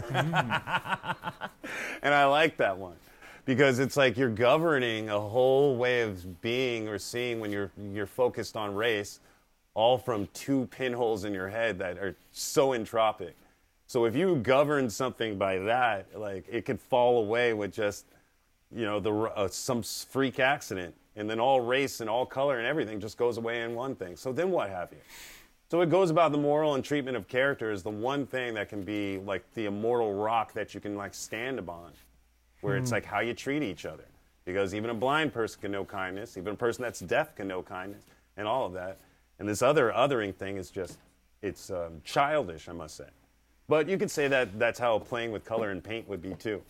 and 2.03 2.15
I 2.15 2.25
like 2.27 2.57
that 2.59 2.77
one 2.77 2.97
because 3.45 3.79
it's 3.79 3.97
like 3.97 4.19
you're 4.19 4.29
governing 4.29 5.09
a 5.09 5.19
whole 5.19 5.77
way 5.77 6.03
of 6.03 6.41
being 6.43 6.87
or 6.87 6.99
seeing 6.99 7.41
when 7.41 7.51
you're 7.51 7.71
you're 7.93 8.07
focused 8.07 8.57
on 8.57 8.75
race, 8.75 9.21
all 9.75 9.97
from 9.97 10.29
two 10.35 10.67
pinholes 10.67 11.25
in 11.25 11.33
your 11.33 11.49
head 11.49 11.79
that 11.79 11.99
are 11.99 12.15
so 12.31 12.69
entropic. 12.71 13.33
So 13.87 14.05
if 14.05 14.15
you 14.15 14.37
govern 14.37 14.91
something 14.91 15.39
by 15.39 15.59
that, 15.61 16.09
like 16.15 16.45
it 16.51 16.67
could 16.67 16.79
fall 16.79 17.21
away 17.21 17.55
with 17.55 17.73
just 17.73 18.05
you 18.71 18.85
know 18.85 19.01
the 19.01 19.13
uh, 19.13 19.49
some 19.49 19.83
freak 19.83 20.39
accident, 20.41 20.95
and 21.17 21.29
then 21.29 21.41
all 21.41 21.63
race 21.63 22.01
and 22.01 22.11
all 22.11 22.27
color 22.27 22.59
and 22.59 22.67
everything 22.67 23.01
just 23.01 23.17
goes 23.17 23.39
away 23.39 23.63
in 23.63 23.75
one 23.75 23.95
thing. 23.95 24.15
So 24.15 24.31
then 24.31 24.51
what 24.51 24.69
have 24.69 24.91
you? 24.93 24.99
So 25.71 25.83
it 25.83 25.91
goes 25.91 26.11
about 26.11 26.33
the 26.33 26.39
moral 26.39 26.77
and 26.77 26.85
treatment 26.85 27.17
of 27.17 27.29
characters, 27.29 27.83
the 27.83 27.91
one 27.91 28.27
thing 28.27 28.55
that 28.55 28.71
can 28.71 28.85
be 28.85 29.19
like 29.19 29.45
the 29.53 29.67
immortal 29.67 30.15
rock 30.15 30.55
that 30.55 30.73
you 30.75 30.81
can 30.81 30.97
like 30.97 31.13
stand 31.13 31.59
upon, 31.59 31.93
where 32.63 32.79
it's 32.79 32.91
like 32.91 33.05
how 33.05 33.21
you 33.21 33.35
treat 33.35 33.63
each 33.63 33.85
other. 33.85 34.07
Because 34.47 34.75
even 34.75 34.89
a 34.89 34.95
blind 34.95 35.35
person 35.35 35.61
can 35.61 35.73
know 35.73 35.85
kindness, 35.85 36.39
even 36.39 36.55
a 36.55 36.57
person 36.57 36.83
that's 36.83 37.01
deaf 37.01 37.37
can 37.37 37.47
know 37.49 37.63
kindness, 37.63 38.03
and 38.39 38.49
all 38.49 38.65
of 38.65 38.73
that. 38.73 38.99
And 39.39 39.47
this 39.47 39.61
other 39.61 39.93
othering 39.95 40.35
thing 40.35 40.57
is 40.57 40.71
just, 40.71 40.99
it's 41.43 41.71
um, 41.71 42.01
childish, 42.03 42.67
I 42.67 42.73
must 42.73 42.97
say. 42.97 43.09
But 43.69 43.91
you 43.91 43.99
could 43.99 44.11
say 44.11 44.27
that 44.29 44.59
that's 44.59 44.79
how 44.79 44.99
playing 44.99 45.33
with 45.33 45.45
color 45.45 45.71
and 45.71 45.85
paint 45.85 46.09
would 46.09 46.23
be 46.23 46.33
too. 46.33 46.63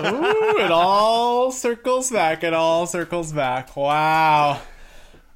Ooh, 0.00 0.58
it 0.58 0.70
all 0.70 1.50
circles 1.50 2.10
back. 2.10 2.42
It 2.44 2.54
all 2.54 2.86
circles 2.86 3.30
back. 3.30 3.76
Wow. 3.76 4.62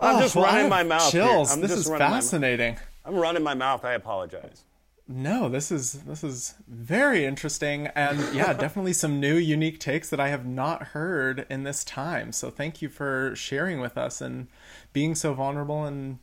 I'm 0.03 0.17
Oh, 0.17 0.21
just 0.21 0.35
well, 0.37 0.45
running 0.45 0.69
my 0.69 0.83
mouth. 0.83 1.13
here. 1.13 1.23
I'm 1.23 1.61
This 1.61 1.71
just 1.71 1.73
is 1.73 1.87
running 1.89 2.11
my 2.11 2.17
fascinating. 2.17 2.79
I'm 3.05 3.15
running 3.17 3.43
my 3.43 3.55
mouth. 3.55 3.85
I 3.85 3.93
apologize. 3.95 4.63
No, 5.09 5.49
this 5.49 5.71
is 5.73 5.93
this 6.05 6.23
is 6.25 6.55
very 6.69 7.25
interesting 7.25 7.89
and 7.89 8.35
yeah, 8.35 8.53
definitely 8.65 8.93
some 8.93 9.21
new 9.21 9.35
unique 9.37 9.79
takes 9.81 10.09
that 10.11 10.21
I 10.21 10.29
have 10.29 10.47
not 10.47 10.83
heard 10.89 11.45
in 11.51 11.65
this 11.65 11.85
time. 11.85 12.33
So 12.33 12.51
thank 12.51 12.81
you 12.81 12.89
for 12.89 13.35
sharing 13.35 13.81
with 13.81 13.99
us 13.99 14.21
and 14.21 14.47
being 14.93 15.15
so 15.15 15.35
vulnerable 15.35 15.85
and 15.85 16.19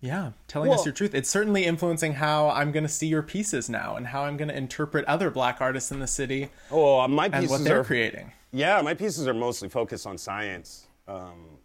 yeah, 0.00 0.32
telling 0.46 0.72
us 0.72 0.84
your 0.84 0.94
truth. 0.94 1.12
It's 1.14 1.28
certainly 1.30 1.64
influencing 1.64 2.14
how 2.14 2.50
I'm 2.50 2.70
going 2.70 2.84
to 2.84 2.88
see 2.88 3.08
your 3.08 3.22
pieces 3.22 3.68
now 3.68 3.96
and 3.96 4.06
how 4.08 4.22
I'm 4.24 4.36
going 4.36 4.48
to 4.48 4.56
interpret 4.56 5.04
other 5.06 5.28
black 5.28 5.60
artists 5.60 5.90
in 5.90 5.98
the 5.98 6.06
city 6.06 6.50
Oh, 6.70 7.06
my 7.08 7.24
and 7.26 7.34
pieces 7.34 7.50
what 7.50 7.64
they're 7.64 7.80
are 7.80 7.84
creating. 7.84 8.32
Yeah, 8.52 8.80
my 8.82 8.94
pieces 8.94 9.26
are 9.26 9.34
mostly 9.34 9.68
focused 9.68 10.06
on 10.06 10.16
science. 10.16 10.86
Um, 11.08 11.57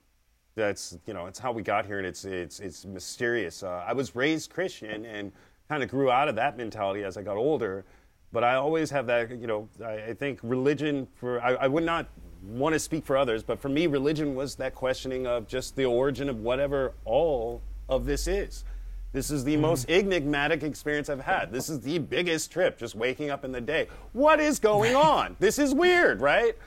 that's 0.56 0.98
you 1.06 1.14
know, 1.14 1.26
it's 1.26 1.40
how 1.40 1.52
we 1.52 1.64
got 1.64 1.86
here, 1.86 1.98
and 1.98 2.08
it's 2.08 2.26
it's 2.26 2.60
it's 2.60 2.86
mysterious. 2.86 3.64
Uh, 3.64 3.84
I 3.88 3.94
was 3.94 4.16
raised 4.16 4.52
Christian 4.52 5.06
and 5.06 5.32
kind 5.70 5.84
of 5.84 5.90
grew 5.90 6.12
out 6.12 6.28
of 6.28 6.36
that 6.36 6.58
mentality 6.58 7.04
as 7.04 7.18
I 7.18 7.22
got 7.24 7.38
older. 7.38 7.86
But 8.32 8.44
I 8.44 8.56
always 8.56 8.90
have 8.90 9.06
that, 9.08 9.30
you 9.30 9.46
know, 9.46 9.70
I, 9.84 9.94
I 9.94 10.14
think 10.16 10.40
religion 10.42 11.08
for 11.16 11.40
I, 11.42 11.54
I 11.54 11.68
would 11.68 11.84
not 11.84 12.08
want 12.44 12.74
to 12.74 12.80
speak 12.80 13.06
for 13.06 13.16
others, 13.16 13.44
but 13.44 13.60
for 13.60 13.70
me, 13.70 13.88
religion 13.88 14.36
was 14.36 14.56
that 14.56 14.74
questioning 14.74 15.28
of 15.28 15.48
just 15.48 15.76
the 15.76 15.86
origin 15.86 16.30
of 16.30 16.40
whatever 16.40 16.94
all 17.06 17.62
of 17.88 18.06
this 18.06 18.28
is. 18.28 18.66
This 19.14 19.30
is 19.30 19.44
the 19.44 19.56
most 19.58 19.88
enigmatic 19.90 20.64
experience 20.64 21.08
I've 21.08 21.22
had. 21.22 21.52
This 21.52 21.70
is 21.70 21.82
the 21.82 22.00
biggest 22.00 22.52
trip, 22.52 22.80
just 22.80 22.96
waking 22.96 23.30
up 23.30 23.46
in 23.46 23.52
the 23.52 23.62
day. 23.62 23.88
What 24.14 24.40
is 24.40 24.58
going 24.58 24.96
on? 25.16 25.36
This 25.40 25.60
is 25.60 25.74
weird, 25.74 26.20
right? 26.20 26.58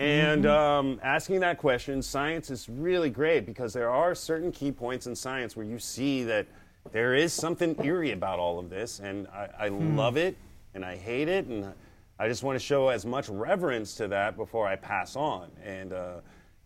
And 0.00 0.46
um, 0.46 0.98
asking 1.02 1.40
that 1.40 1.58
question, 1.58 2.00
science 2.00 2.48
is 2.48 2.70
really 2.70 3.10
great 3.10 3.44
because 3.44 3.74
there 3.74 3.90
are 3.90 4.14
certain 4.14 4.50
key 4.50 4.72
points 4.72 5.06
in 5.06 5.14
science 5.14 5.56
where 5.56 5.66
you 5.66 5.78
see 5.78 6.24
that 6.24 6.46
there 6.90 7.14
is 7.14 7.34
something 7.34 7.76
eerie 7.84 8.12
about 8.12 8.38
all 8.38 8.58
of 8.58 8.70
this, 8.70 9.00
and 9.00 9.26
I, 9.28 9.48
I 9.58 9.68
love 9.68 10.16
it 10.16 10.38
and 10.72 10.86
I 10.86 10.96
hate 10.96 11.28
it, 11.28 11.44
and 11.48 11.70
I 12.18 12.28
just 12.28 12.42
want 12.42 12.58
to 12.58 12.64
show 12.64 12.88
as 12.88 13.04
much 13.04 13.28
reverence 13.28 13.94
to 13.96 14.08
that 14.08 14.38
before 14.38 14.66
I 14.66 14.74
pass 14.74 15.16
on. 15.16 15.50
And 15.62 15.92
uh, 15.92 16.20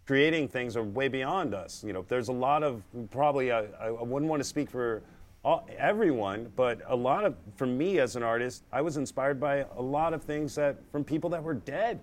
creating 0.06 0.46
things 0.46 0.76
are 0.76 0.84
way 0.84 1.08
beyond 1.08 1.54
us. 1.54 1.82
You 1.82 1.92
know, 1.92 2.04
there's 2.06 2.28
a 2.28 2.32
lot 2.32 2.62
of 2.62 2.84
probably 3.10 3.50
I, 3.50 3.64
I 3.80 3.90
wouldn't 3.90 4.30
want 4.30 4.44
to 4.44 4.48
speak 4.48 4.70
for 4.70 5.02
all, 5.44 5.68
everyone, 5.76 6.52
but 6.54 6.82
a 6.86 6.94
lot 6.94 7.24
of 7.24 7.34
for 7.56 7.66
me 7.66 7.98
as 7.98 8.14
an 8.14 8.22
artist, 8.22 8.62
I 8.72 8.80
was 8.80 8.96
inspired 8.96 9.40
by 9.40 9.66
a 9.76 9.82
lot 9.82 10.14
of 10.14 10.22
things 10.22 10.54
that 10.54 10.76
from 10.92 11.02
people 11.02 11.30
that 11.30 11.42
were 11.42 11.54
dead 11.54 11.98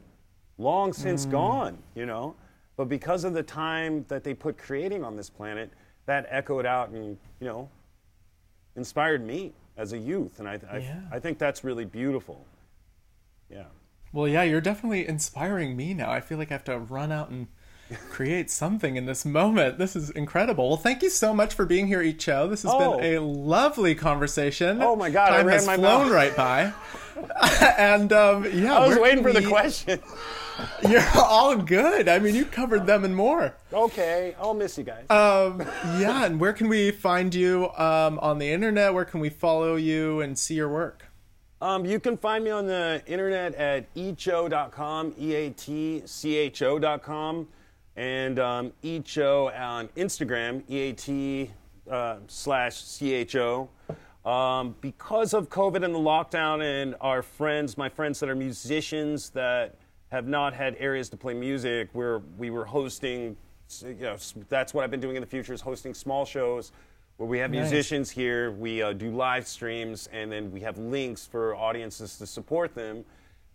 long 0.61 0.93
since 0.93 1.25
gone, 1.25 1.77
you 1.95 2.05
know. 2.05 2.35
But 2.77 2.85
because 2.89 3.23
of 3.23 3.33
the 3.33 3.43
time 3.43 4.05
that 4.07 4.23
they 4.23 4.33
put 4.33 4.57
creating 4.57 5.03
on 5.03 5.15
this 5.15 5.29
planet, 5.29 5.71
that 6.05 6.25
echoed 6.29 6.65
out 6.65 6.89
and, 6.89 7.17
you 7.39 7.47
know, 7.47 7.69
inspired 8.75 9.25
me 9.25 9.53
as 9.77 9.93
a 9.93 9.97
youth. 9.97 10.39
And 10.39 10.47
I, 10.47 10.59
I, 10.71 10.77
Yeah. 10.77 10.99
I 11.11 11.19
think 11.19 11.37
that's 11.37 11.63
really 11.63 11.85
beautiful. 11.85 12.45
Yeah. 13.49 13.65
Well, 14.13 14.27
yeah, 14.27 14.43
you're 14.43 14.61
definitely 14.61 15.07
inspiring 15.07 15.75
me 15.75 15.93
now. 15.93 16.11
I 16.11 16.21
feel 16.21 16.37
like 16.37 16.51
I 16.51 16.53
have 16.55 16.63
to 16.65 16.77
run 16.79 17.11
out 17.11 17.29
and 17.29 17.47
create 18.09 18.49
something 18.49 18.95
in 18.95 19.05
this 19.05 19.25
moment. 19.25 19.77
This 19.77 19.95
is 19.95 20.09
incredible. 20.09 20.67
Well, 20.69 20.77
thank 20.77 21.01
you 21.03 21.09
so 21.09 21.33
much 21.33 21.53
for 21.53 21.65
being 21.65 21.87
here, 21.87 22.01
Icho. 22.01 22.49
This 22.49 22.63
has 22.63 22.71
Oh. 22.73 22.97
been 22.99 23.15
a 23.15 23.21
lovely 23.21 23.95
conversation. 23.95 24.81
Oh 24.81 24.95
my 24.95 25.09
God, 25.09 25.31
I 25.33 25.37
time 25.37 25.47
ran 25.47 25.57
has 25.57 25.67
my 25.67 25.75
flown 25.75 26.03
mouth. 26.07 26.11
right 26.13 26.35
by. 26.35 26.73
and 27.77 28.11
um, 28.13 28.45
yeah, 28.53 28.77
I 28.77 28.87
was 28.87 28.97
waiting 28.97 29.23
for 29.23 29.31
the 29.33 29.41
we- 29.41 29.45
question. 29.47 29.99
You're 30.89 31.03
all 31.15 31.55
good. 31.55 32.07
I 32.07 32.19
mean, 32.19 32.35
you 32.35 32.45
covered 32.45 32.85
them 32.85 33.03
and 33.03 33.15
more. 33.15 33.55
okay, 33.71 34.35
I'll 34.39 34.53
miss 34.53 34.77
you 34.77 34.83
guys. 34.83 35.09
Um, 35.09 35.59
yeah, 35.99 36.25
and 36.25 36.39
where 36.39 36.53
can 36.53 36.67
we 36.67 36.91
find 36.91 37.33
you 37.33 37.69
um, 37.77 38.19
on 38.19 38.39
the 38.39 38.51
internet? 38.51 38.93
Where 38.93 39.05
can 39.05 39.19
we 39.19 39.29
follow 39.29 39.75
you 39.75 40.21
and 40.21 40.37
see 40.37 40.55
your 40.55 40.69
work? 40.69 41.05
Um, 41.61 41.85
you 41.85 41.99
can 41.99 42.17
find 42.17 42.43
me 42.43 42.49
on 42.49 42.65
the 42.65 43.03
internet 43.05 43.53
at 43.55 43.93
eatcho.com, 43.93 45.13
E 45.19 45.35
A 45.35 45.49
T 45.51 46.01
C 46.05 46.35
H 46.35 46.63
O.com, 46.63 47.47
and 47.95 48.39
um, 48.39 48.73
eatcho 48.83 49.55
on 49.59 49.87
Instagram, 49.89 50.63
E 50.69 50.79
A 50.79 50.93
T 50.93 51.51
uh, 51.89 52.17
slash 52.27 52.81
C 52.81 53.13
H 53.13 53.35
O. 53.35 53.69
Um, 54.25 54.75
because 54.81 55.33
of 55.33 55.49
COVID 55.49 55.83
and 55.83 55.93
the 55.93 55.99
lockdown, 55.99 56.63
and 56.63 56.95
our 57.01 57.21
friends, 57.21 57.77
my 57.77 57.89
friends 57.89 58.19
that 58.19 58.29
are 58.29 58.35
musicians 58.35 59.29
that 59.31 59.75
have 60.11 60.27
not 60.27 60.53
had 60.53 60.75
areas 60.77 61.09
to 61.09 61.17
play 61.17 61.33
music, 61.33 61.89
we're, 61.93 62.19
we 62.37 62.49
were 62.49 62.65
hosting, 62.65 63.35
you 63.81 63.93
know, 63.95 64.17
that's 64.49 64.73
what 64.73 64.83
I've 64.83 64.91
been 64.91 64.99
doing 64.99 65.15
in 65.15 65.21
the 65.21 65.27
future 65.27 65.53
is 65.53 65.61
hosting 65.61 65.93
small 65.93 66.25
shows 66.25 66.73
where 67.15 67.29
we 67.29 67.39
have 67.39 67.51
Nice. 67.51 67.71
musicians 67.71 68.09
here, 68.09 68.51
we 68.51 68.81
uh, 68.81 68.93
do 68.93 69.11
live 69.11 69.47
streams, 69.47 70.09
and 70.11 70.31
then 70.31 70.51
we 70.51 70.59
have 70.61 70.77
links 70.77 71.25
for 71.25 71.55
audiences 71.55 72.17
to 72.17 72.25
support 72.27 72.75
them. 72.75 73.05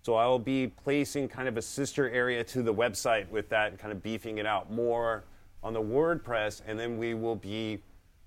So 0.02 0.14
I 0.14 0.26
will 0.26 0.38
be 0.38 0.68
placing 0.68 1.28
kind 1.28 1.48
of 1.48 1.56
a 1.56 1.62
sister 1.62 2.08
area 2.08 2.42
to 2.44 2.62
the 2.62 2.72
website 2.72 3.28
with 3.28 3.48
that 3.50 3.70
and 3.72 3.78
kind 3.78 3.92
of 3.92 4.02
beefing 4.02 4.38
it 4.38 4.46
out 4.46 4.70
more 4.70 5.24
on 5.62 5.72
the 5.72 5.82
WordPress, 5.82 6.62
and 6.66 6.78
then 6.78 6.96
we 6.96 7.12
will 7.14 7.36
be 7.36 7.80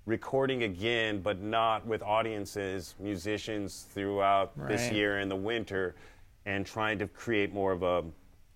recording 0.05 0.63
again, 0.63 1.21
but 1.21 1.41
not 1.41 1.85
with 1.87 2.03
audiences, 2.03 2.95
musicians 2.99 3.87
throughout 3.93 4.51
this 4.67 4.91
year 4.91 5.19
in 5.19 5.29
the 5.29 5.35
winter, 5.35 5.95
and 6.45 6.65
trying 6.65 6.99
to 6.99 7.07
create 7.07 7.53
more 7.53 7.71
of 7.71 7.81
a 7.83 8.03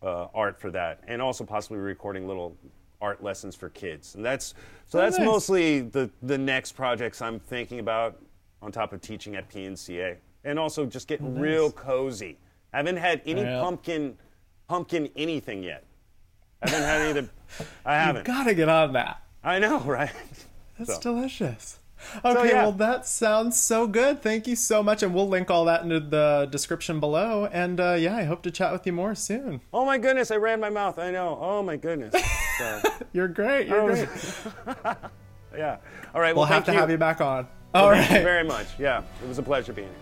uh, 0.04 0.28
art 0.34 0.60
for 0.60 0.70
that, 0.72 1.00
and 1.08 1.22
also 1.22 1.44
possibly 1.46 1.80
recording 1.80 2.28
little 2.28 2.56
art 3.02 3.24
lessons 3.24 3.56
for 3.56 3.70
kids. 3.70 4.16
And 4.16 4.24
that's 4.26 4.54
so 4.86 5.00
Oh, 5.00 5.02
that's 5.02 5.18
nice. 5.18 5.26
mostly 5.26 5.82
the 5.82 6.10
the 6.22 6.38
next 6.38 6.74
projects 6.74 7.22
I'm 7.22 7.40
thinking 7.40 7.80
about 7.80 8.20
on 8.62 8.72
top 8.72 8.94
of 8.94 9.02
teaching 9.02 9.36
at 9.36 9.50
PNCA, 9.50 10.18
and 10.44 10.58
also 10.60 10.86
just 10.86 11.08
getting 11.08 11.40
real 11.40 11.72
cozy. 11.72 12.38
I 12.74 12.78
haven't 12.78 12.98
had 12.98 13.22
any 13.26 13.42
Yeah. 13.42 13.62
pumpkin 13.62 14.18
pumpkin 14.68 15.10
anything 15.16 15.64
yet. 15.64 15.84
I 16.62 16.70
haven't 16.70 16.86
had 16.88 17.02
any. 17.02 17.20
Of 17.20 17.26
the, 17.58 17.66
I 17.86 17.96
haven't. 18.00 18.28
You 18.28 18.34
Gotta 18.34 18.54
get 18.54 18.70
on 18.70 18.94
that. 18.94 19.22
I 19.44 19.60
know, 19.60 19.80
right? 19.86 20.12
That's 20.78 20.96
So- 20.96 21.02
delicious. 21.02 21.80
Okay, 22.24 22.50
yeah. 22.50 22.64
well, 22.64 22.72
that 22.74 23.08
sounds 23.08 23.60
so 23.60 23.88
good. 23.88 24.22
Thank 24.22 24.48
you 24.48 24.56
so 24.56 24.82
much. 24.84 25.04
And 25.04 25.14
we'll 25.14 25.28
link 25.28 25.50
all 25.52 25.66
that 25.66 25.84
into 25.84 26.00
the 26.00 26.48
description 26.52 27.00
below. 27.00 27.46
And 27.52 27.80
uh, 27.80 27.94
yeah, 28.00 28.16
I 28.16 28.24
hope 28.24 28.42
to 28.44 28.52
chat 28.52 28.72
with 28.72 28.86
you 28.86 28.94
more 28.94 29.16
soon. 29.16 29.62
Oh 29.74 29.86
my 29.86 29.98
goodness, 29.98 30.32
I 30.32 30.36
ran 30.38 30.60
my 30.60 30.70
mouth. 30.70 31.00
I 31.00 31.12
know. 31.12 31.38
Oh 31.42 31.62
my 31.64 31.78
goodness. 31.78 32.14
So, 32.60 32.82
You're 33.14 33.28
great. 33.30 33.68
You're 33.68 33.80
Oh, 33.82 33.88
great. 33.88 34.08
yeah. 35.58 35.78
All 36.14 36.22
right. 36.22 36.36
We'll 36.36 36.44
Well, 36.44 36.52
have 36.54 36.66
to 36.66 36.72
have 36.74 36.92
you 36.92 36.98
back 36.98 37.20
on. 37.20 37.48
All 37.74 37.90
Thank 37.90 38.12
you 38.12 38.22
very 38.22 38.44
much. 38.44 38.68
Yeah, 38.78 39.02
it 39.24 39.28
was 39.28 39.40
a 39.40 39.44
pleasure 39.44 39.74
being 39.74 39.88
here. 39.88 39.98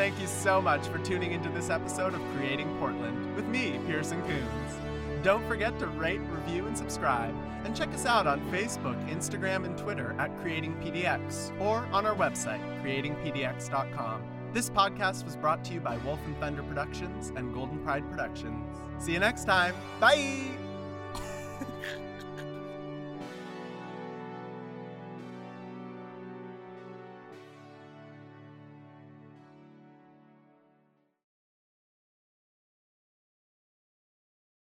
Thank 0.00 0.18
you 0.18 0.28
so 0.28 0.62
much 0.62 0.86
for 0.86 0.96
tuning 1.00 1.32
into 1.32 1.50
this 1.50 1.68
episode 1.68 2.14
of 2.14 2.22
Creating 2.34 2.74
Portland 2.78 3.36
with 3.36 3.44
me, 3.44 3.78
Pearson 3.86 4.22
Coons. 4.22 5.22
Don't 5.22 5.46
forget 5.46 5.78
to 5.78 5.88
rate, 5.88 6.22
review, 6.30 6.66
and 6.66 6.76
subscribe, 6.76 7.34
and 7.64 7.76
check 7.76 7.90
us 7.90 8.06
out 8.06 8.26
on 8.26 8.40
Facebook, 8.50 8.96
Instagram, 9.10 9.66
and 9.66 9.76
Twitter 9.76 10.16
at 10.18 10.34
Creating 10.40 10.74
PDX, 10.76 11.52
or 11.60 11.86
on 11.92 12.06
our 12.06 12.14
website, 12.14 12.62
creatingpdx.com. 12.82 14.22
This 14.54 14.70
podcast 14.70 15.26
was 15.26 15.36
brought 15.36 15.62
to 15.66 15.74
you 15.74 15.80
by 15.80 15.98
Wolf 15.98 16.20
and 16.24 16.34
Thunder 16.38 16.62
Productions 16.62 17.30
and 17.36 17.52
Golden 17.52 17.78
Pride 17.80 18.10
Productions. 18.10 18.74
See 18.98 19.12
you 19.12 19.20
next 19.20 19.44
time. 19.44 19.74
Bye! 20.00 20.69